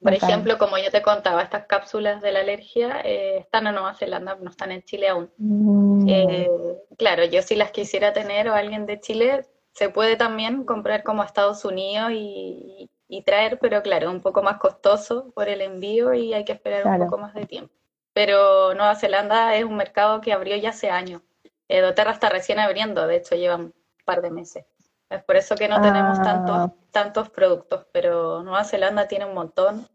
Por 0.01 0.13
ejemplo, 0.13 0.57
como 0.57 0.77
yo 0.77 0.91
te 0.91 1.01
contaba, 1.01 1.43
estas 1.43 1.65
cápsulas 1.67 2.21
de 2.21 2.33
la 2.33 2.41
alergia 2.41 2.99
eh, 3.05 3.37
están 3.37 3.67
en 3.67 3.75
Nueva 3.75 3.93
Zelanda, 3.93 4.35
no 4.35 4.49
están 4.49 4.73
en 4.73 4.83
Chile 4.83 5.07
aún. 5.07 5.31
Mm. 5.37 6.09
Eh, 6.09 6.49
claro, 6.97 7.23
yo 7.23 7.41
si 7.41 7.55
las 7.55 7.71
quisiera 7.71 8.11
tener 8.11 8.49
o 8.49 8.53
alguien 8.53 8.85
de 8.85 8.99
Chile, 8.99 9.45
se 9.71 9.87
puede 9.87 10.17
también 10.17 10.65
comprar 10.65 11.03
como 11.03 11.21
a 11.21 11.25
Estados 11.25 11.63
Unidos 11.63 12.11
y, 12.11 12.90
traer, 13.23 13.59
pero 13.59 13.81
claro, 13.83 14.09
un 14.09 14.21
poco 14.21 14.41
más 14.41 14.57
costoso 14.57 15.31
por 15.35 15.49
el 15.49 15.61
envío 15.61 16.13
y 16.13 16.33
hay 16.33 16.45
que 16.45 16.53
esperar 16.53 16.87
un 16.87 16.97
poco 17.05 17.17
más 17.17 17.33
de 17.33 17.45
tiempo 17.45 17.73
pero 18.13 18.73
Nueva 18.73 18.95
Zelanda 18.95 19.55
es 19.55 19.63
un 19.63 19.75
mercado 19.75 20.21
que 20.21 20.33
abrió 20.33 20.55
ya 20.57 20.69
hace 20.69 20.89
años. 20.89 21.21
Eh, 21.67 21.81
Doterra 21.81 22.11
está 22.11 22.29
recién 22.29 22.59
abriendo, 22.59 23.07
de 23.07 23.17
hecho 23.17 23.35
lleva 23.35 23.55
un 23.55 23.73
par 24.05 24.21
de 24.21 24.31
meses. 24.31 24.65
Es 25.09 25.23
por 25.23 25.35
eso 25.35 25.55
que 25.55 25.67
no 25.67 25.81
tenemos 25.81 26.19
ah. 26.19 26.23
tantos, 26.23 26.71
tantos 26.91 27.29
productos, 27.29 27.85
pero 27.91 28.43
Nueva 28.43 28.63
Zelanda 28.63 29.07
tiene 29.07 29.25
un 29.25 29.33
montón. 29.33 29.87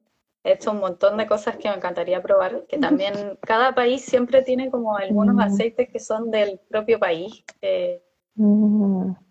He 0.42 0.52
hecho 0.52 0.70
un 0.70 0.78
montón 0.78 1.16
de 1.16 1.26
cosas 1.26 1.56
que 1.56 1.68
me 1.68 1.76
encantaría 1.76 2.22
probar, 2.22 2.66
que 2.66 2.78
también 2.78 3.12
cada 3.42 3.74
país 3.74 4.04
siempre 4.04 4.42
tiene 4.42 4.70
como 4.70 4.96
algunos 4.96 5.34
mm. 5.34 5.40
aceites 5.40 5.88
que 5.88 5.98
son 5.98 6.30
del 6.30 6.60
propio 6.68 6.98
país. 6.98 7.44
Eh, 7.60 8.02
mm 8.34 9.25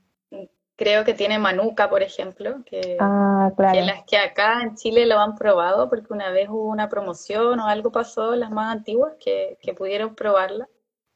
creo 0.75 1.03
que 1.05 1.13
tiene 1.13 1.39
Manuka, 1.39 1.89
por 1.89 2.03
ejemplo, 2.03 2.57
que, 2.65 2.97
ah, 2.99 3.51
las 3.57 4.03
que 4.03 4.17
acá 4.17 4.61
en 4.61 4.75
Chile 4.75 5.05
lo 5.05 5.19
han 5.19 5.35
probado 5.35 5.89
porque 5.89 6.13
una 6.13 6.29
vez 6.31 6.49
hubo 6.49 6.69
una 6.69 6.89
promoción 6.89 7.59
o 7.59 7.67
algo 7.67 7.91
pasó, 7.91 8.35
las 8.35 8.51
más 8.51 8.71
antiguas, 8.71 9.13
que, 9.19 9.57
pudieron 9.77 10.15
probarla. 10.15 10.67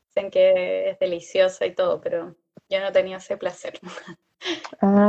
Dicen 0.07 0.31
que 0.31 0.89
es 0.89 0.99
deliciosa 0.99 1.65
y 1.65 1.75
todo, 1.75 2.01
pero 2.01 2.35
yo 2.69 2.79
no 2.81 2.91
tenía 2.91 3.17
ese 3.17 3.37
placer. 3.37 3.79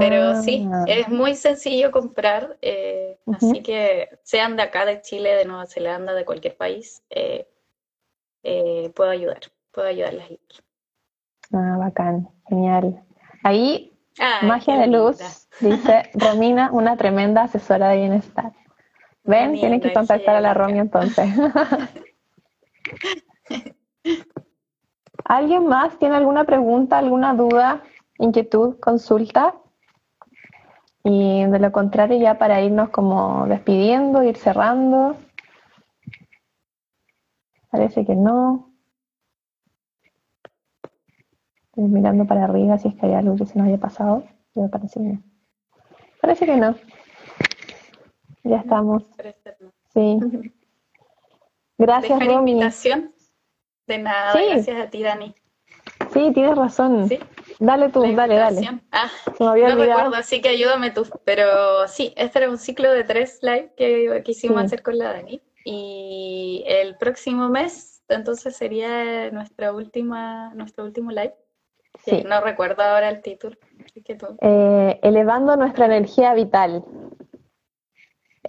Pero 0.01 0.43
sí, 0.43 0.69
ah. 0.73 0.85
es 0.89 1.09
muy 1.09 1.37
sencillo 1.37 1.93
comprar, 1.93 2.59
eh, 2.63 3.17
así 3.33 3.63
que 3.63 4.09
sean 4.25 4.57
de 4.57 4.65
acá, 4.65 4.85
de 4.85 5.03
Chile, 5.03 5.37
de 5.37 5.45
Nueva 5.45 5.67
Zelanda, 5.67 6.15
de 6.15 6.25
cualquier 6.25 6.57
país, 6.57 7.05
eh, 7.11 7.47
eh, 8.43 8.91
puedo 8.93 9.11
ayudar, 9.11 9.39
puedo 9.71 9.87
ayudarlas. 9.87 10.31
Ah, 11.53 11.77
bacán, 11.79 12.29
genial. 12.49 13.05
Ahí 13.45 13.91
Magia 14.43 14.77
de 14.77 14.87
luz, 14.87 15.49
dice 15.61 16.11
Romina, 16.15 16.71
una 16.73 16.97
tremenda 16.97 17.45
asesora 17.45 17.89
de 17.89 17.99
bienestar. 17.99 18.53
Ven, 19.25 19.55
tienen 19.55 19.81
que 19.81 19.93
contactar 19.93 20.37
a 20.37 20.41
la 20.41 20.55
Romy 20.55 20.79
entonces. 20.79 21.29
¿Alguien 25.25 25.67
más 25.67 25.99
tiene 25.99 26.17
alguna 26.17 26.45
pregunta, 26.45 26.99
alguna 26.99 27.35
duda, 27.35 27.83
inquietud, 28.19 28.79
consulta? 28.81 29.55
Y 31.05 31.45
de 31.45 31.59
lo 31.59 31.73
contrario, 31.73 32.19
ya 32.19 32.39
para 32.39 32.61
irnos 32.61 32.91
como 32.91 33.47
despidiendo, 33.47 34.23
ir 34.23 34.37
cerrando. 34.37 35.17
Parece 37.71 38.05
que 38.05 38.17
no. 38.17 38.70
Mirando 41.77 42.27
para 42.27 42.45
arriba 42.45 42.79
si 42.79 42.89
es 42.89 42.95
que 42.95 43.07
hay 43.07 43.15
algo 43.15 43.37
que 43.37 43.47
se 43.47 43.59
nos 43.59 43.69
haya 43.69 43.79
pasado. 43.79 44.25
Me 44.55 44.69
parece 44.69 45.01
que 45.01 45.19
Parece 46.21 46.47
que 46.47 46.57
no. 46.57 46.75
Ya 48.45 48.59
estamos. 48.59 49.05
Sí. 49.93 50.19
Gracias, 51.79 52.27
Romy. 52.27 52.53
invitación? 52.53 53.15
De 53.87 53.99
nada, 53.99 54.33
gracias 54.35 54.81
a 54.81 54.91
ti, 54.91 55.03
Dani. 55.03 55.35
Sí, 56.13 56.31
tienes 56.35 56.57
razón. 56.57 57.09
Dale 57.59 57.89
tú, 57.89 58.03
dale, 58.15 58.37
dale. 58.37 58.81
Ah, 58.93 59.11
no 59.39 59.55
recuerdo, 59.55 60.15
así 60.15 60.41
que 60.41 60.51
ayúdame 60.51 60.91
tú. 60.91 61.07
Pero 61.25 61.89
sí, 61.89 62.13
este 62.17 62.41
era 62.41 62.51
un 62.51 62.59
ciclo 62.59 62.93
de 62.93 63.05
tres 63.05 63.39
live 63.43 63.73
que 63.77 64.23
quisimos 64.25 64.65
hacer 64.65 64.83
con 64.83 64.99
la 64.99 65.13
Dani. 65.13 65.41
Y 65.65 66.65
el 66.67 66.97
próximo 66.97 67.49
mes, 67.49 68.03
entonces 68.09 68.57
sería 68.57 69.31
nuestra 69.31 69.73
última, 69.73 70.55
nuestro 70.55 70.85
último 70.85 71.11
live. 71.11 71.35
Sí. 72.05 72.25
No 72.27 72.41
recuerdo 72.41 72.83
ahora 72.83 73.11
el 73.11 73.21
título. 73.21 73.57
Eh, 74.41 75.01
elevando 75.03 75.57
nuestra 75.57 75.87
energía 75.87 76.35
vital. 76.35 76.85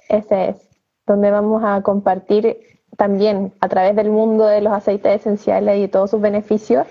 Ese 0.08 0.49
es, 0.49 0.69
donde 1.06 1.32
vamos 1.32 1.63
a 1.63 1.82
compartir 1.82 2.58
también 2.97 3.54
a 3.60 3.69
través 3.69 3.95
del 3.95 4.12
mundo 4.12 4.45
de 4.45 4.62
los 4.62 4.73
aceites 4.73 5.21
esenciales 5.21 5.80
y 5.80 5.88
todos 5.88 6.12
sus 6.12 6.21
beneficios, 6.21 6.88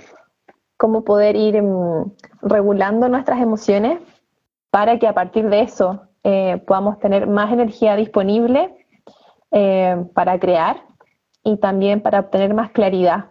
cómo 0.77 1.05
poder 1.05 1.37
ir 1.37 1.63
mm, 1.63 2.13
regulando 2.43 3.09
nuestras 3.09 3.41
emociones 3.41 4.01
para 4.71 4.99
que 4.99 5.07
a 5.07 5.15
partir 5.15 5.49
de 5.49 5.61
eso 5.61 6.09
eh, 6.25 6.63
podamos 6.67 6.99
tener 6.99 7.27
más 7.27 7.53
energía 7.53 7.97
disponible 7.97 8.87
eh, 9.51 10.05
para 10.15 10.39
crear 10.39 10.85
y 11.43 11.57
también 11.59 12.01
para 12.01 12.21
obtener 12.21 12.55
más 12.55 12.71
claridad. 12.71 13.27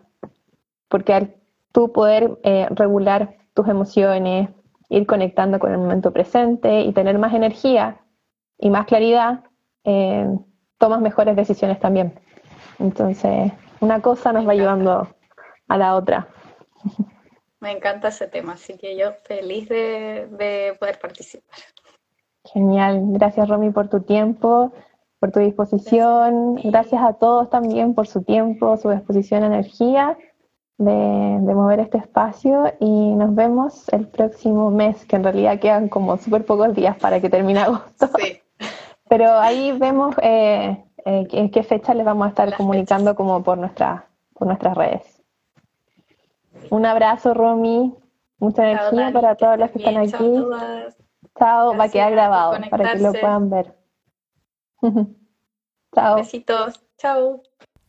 Porque 0.88 1.14
al 1.14 1.36
tú 1.72 1.92
poder 1.92 2.38
eh, 2.44 2.68
regular 2.72 3.38
tus 3.54 3.68
emociones, 3.68 4.50
ir 4.90 5.06
conectando 5.06 5.60
con 5.60 5.72
el 5.72 5.78
momento 5.78 6.12
presente 6.12 6.82
y 6.82 6.94
tener 6.94 7.18
más 7.20 7.34
energía 7.34 8.02
y 8.58 8.70
más 8.70 8.86
claridad, 8.86 9.44
eh, 9.84 10.28
tomas 10.78 11.02
mejores 11.02 11.36
decisiones 11.36 11.80
también. 11.80 12.20
Entonces, 12.80 13.52
una 13.80 14.02
cosa 14.02 14.34
nos 14.34 14.48
va 14.48 14.56
llevando 14.56 15.08
a 15.68 15.78
la 15.78 15.96
otra. 15.96 16.28
Me 17.60 17.72
encanta 17.72 18.08
ese 18.08 18.28
tema, 18.28 18.54
así 18.54 18.78
que 18.78 18.98
yo 18.98 19.12
feliz 19.26 19.68
de, 19.68 20.76
poder 20.80 20.98
participar. 20.98 21.60
Genial, 22.46 23.02
gracias 23.10 23.50
Romy 23.50 23.70
por 23.72 23.90
tu 23.90 24.02
tiempo, 24.02 24.72
por 25.20 25.32
tu 25.32 25.42
disposición, 25.42 26.56
gracias 26.56 27.02
a 27.04 27.14
todos 27.14 27.50
también 27.50 27.94
por 27.94 28.08
su 28.08 28.24
tiempo, 28.24 28.78
su 28.78 28.90
disposición, 28.90 29.44
energía 29.44 30.18
de, 30.80 31.54
mover 31.54 31.82
este 31.82 31.98
espacio 31.98 32.74
y 32.80 33.14
nos 33.16 33.36
vemos 33.36 33.88
el 33.90 34.08
próximo 34.08 34.72
mes, 34.72 35.06
que 35.06 35.18
en 35.18 35.24
realidad 35.24 35.60
quedan 35.60 35.90
como 35.90 36.18
súper 36.18 36.46
pocos 36.46 36.74
días 36.74 36.98
para 36.98 37.20
que 37.20 37.30
termine 37.30 37.60
agosto. 37.60 38.10
Sí. 38.18 38.40
Pero 39.10 39.32
ahí 39.40 39.72
vemos 39.78 40.16
eh, 40.22 40.84
eh, 41.06 41.28
en 41.32 41.52
qué 41.52 41.64
fecha 41.64 41.94
les 41.94 42.06
vamos 42.06 42.28
a 42.28 42.30
estar 42.30 42.56
comunicando 42.56 43.16
como 43.16 43.44
por, 43.44 43.58
nuestra, 43.58 44.08
por 44.34 44.48
nuestras 44.48 44.76
redes. 44.76 45.22
Un 46.70 46.86
abrazo, 46.86 47.34
Romy. 47.34 47.94
Mucha 48.38 48.72
energía 48.72 49.12
para 49.12 49.36
todos 49.36 49.60
los 49.60 49.72
que 49.72 49.80
están 49.80 49.98
aquí. 49.98 50.46
Chao, 51.38 51.76
va 51.76 51.84
a 51.84 51.90
quedar 51.90 52.12
grabado 52.12 52.58
para 52.70 52.94
que 52.94 53.00
lo 53.00 53.12
puedan 53.12 53.50
ver. 53.50 53.76
Chao. 55.94 56.16
Besitos. 56.16 56.82
Chao. 56.98 57.42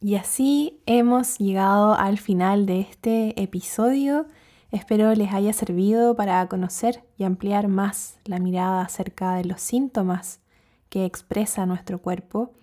Y 0.03 0.15
así 0.15 0.81
hemos 0.87 1.37
llegado 1.37 1.95
al 1.95 2.17
final 2.17 2.65
de 2.65 2.81
este 2.81 3.41
episodio. 3.41 4.27
Espero 4.71 5.15
les 5.15 5.35
haya 5.35 5.53
servido 5.53 6.17
para 6.17 6.47
conocer 6.49 7.05
y 7.19 7.25
ampliar 7.25 7.69
más 7.69 8.19
la 8.25 8.39
mirada 8.39 8.81
acerca 8.81 9.35
de 9.35 9.45
los 9.45 9.61
síntomas 9.61 10.41
que 10.89 11.05
expresa 11.05 11.67
nuestro 11.67 12.01
cuerpo 12.01 12.55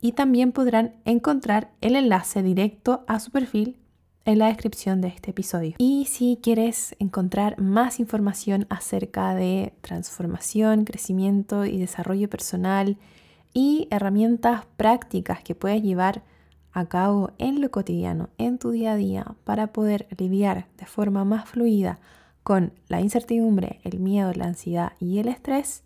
y 0.00 0.12
también 0.12 0.52
podrán 0.52 0.94
encontrar 1.04 1.72
el 1.80 1.96
enlace 1.96 2.42
directo 2.42 3.04
a 3.08 3.18
su 3.20 3.30
perfil 3.30 3.76
en 4.24 4.38
la 4.38 4.48
descripción 4.48 5.00
de 5.00 5.08
este 5.08 5.30
episodio. 5.30 5.74
Y 5.78 6.06
si 6.06 6.38
quieres 6.42 6.94
encontrar 6.98 7.60
más 7.60 7.98
información 7.98 8.66
acerca 8.68 9.34
de 9.34 9.72
transformación, 9.80 10.84
crecimiento 10.84 11.64
y 11.64 11.78
desarrollo 11.78 12.28
personal 12.28 12.98
y 13.54 13.88
herramientas 13.90 14.66
prácticas 14.76 15.42
que 15.42 15.54
puedes 15.54 15.82
llevar 15.82 16.22
a 16.78 16.86
cabo 16.86 17.32
en 17.38 17.60
lo 17.60 17.72
cotidiano, 17.72 18.28
en 18.38 18.58
tu 18.58 18.70
día 18.70 18.92
a 18.92 18.96
día, 18.96 19.34
para 19.42 19.72
poder 19.72 20.06
lidiar 20.16 20.66
de 20.76 20.86
forma 20.86 21.24
más 21.24 21.48
fluida 21.48 21.98
con 22.44 22.72
la 22.86 23.00
incertidumbre, 23.00 23.80
el 23.82 23.98
miedo, 23.98 24.32
la 24.32 24.44
ansiedad 24.44 24.92
y 25.00 25.18
el 25.18 25.26
estrés, 25.26 25.82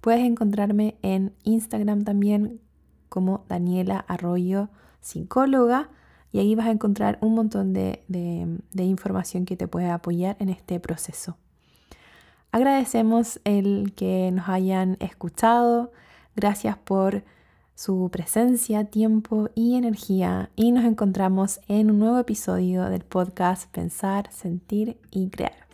puedes 0.00 0.24
encontrarme 0.24 0.96
en 1.02 1.34
Instagram 1.42 2.04
también 2.04 2.60
como 3.08 3.44
Daniela 3.48 4.04
Arroyo 4.06 4.68
Psicóloga 5.00 5.90
y 6.30 6.38
ahí 6.38 6.54
vas 6.54 6.66
a 6.66 6.70
encontrar 6.70 7.18
un 7.20 7.34
montón 7.34 7.72
de, 7.72 8.04
información 8.76 9.44
que 9.44 9.56
te 9.56 9.66
puede 9.66 9.90
apoyar 9.90 10.36
en 10.38 10.50
este 10.50 10.78
proceso. 10.78 11.36
Agradecemos 12.52 13.40
el 13.42 13.92
que 13.96 14.30
nos 14.32 14.48
hayan 14.48 14.98
escuchado, 15.00 15.90
gracias 16.36 16.76
por 16.76 17.24
su 17.78 18.08
presencia, 18.10 18.86
tiempo 18.86 19.50
y 19.54 19.76
energía 19.76 20.50
y 20.56 20.72
nos 20.72 20.84
encontramos 20.84 21.60
en 21.68 21.92
un 21.92 22.00
nuevo 22.00 22.18
episodio 22.18 22.82
del 22.86 23.02
podcast 23.02 23.70
Pensar, 23.70 24.32
Sentir 24.32 24.96
y 25.12 25.28
Crear. 25.28 25.67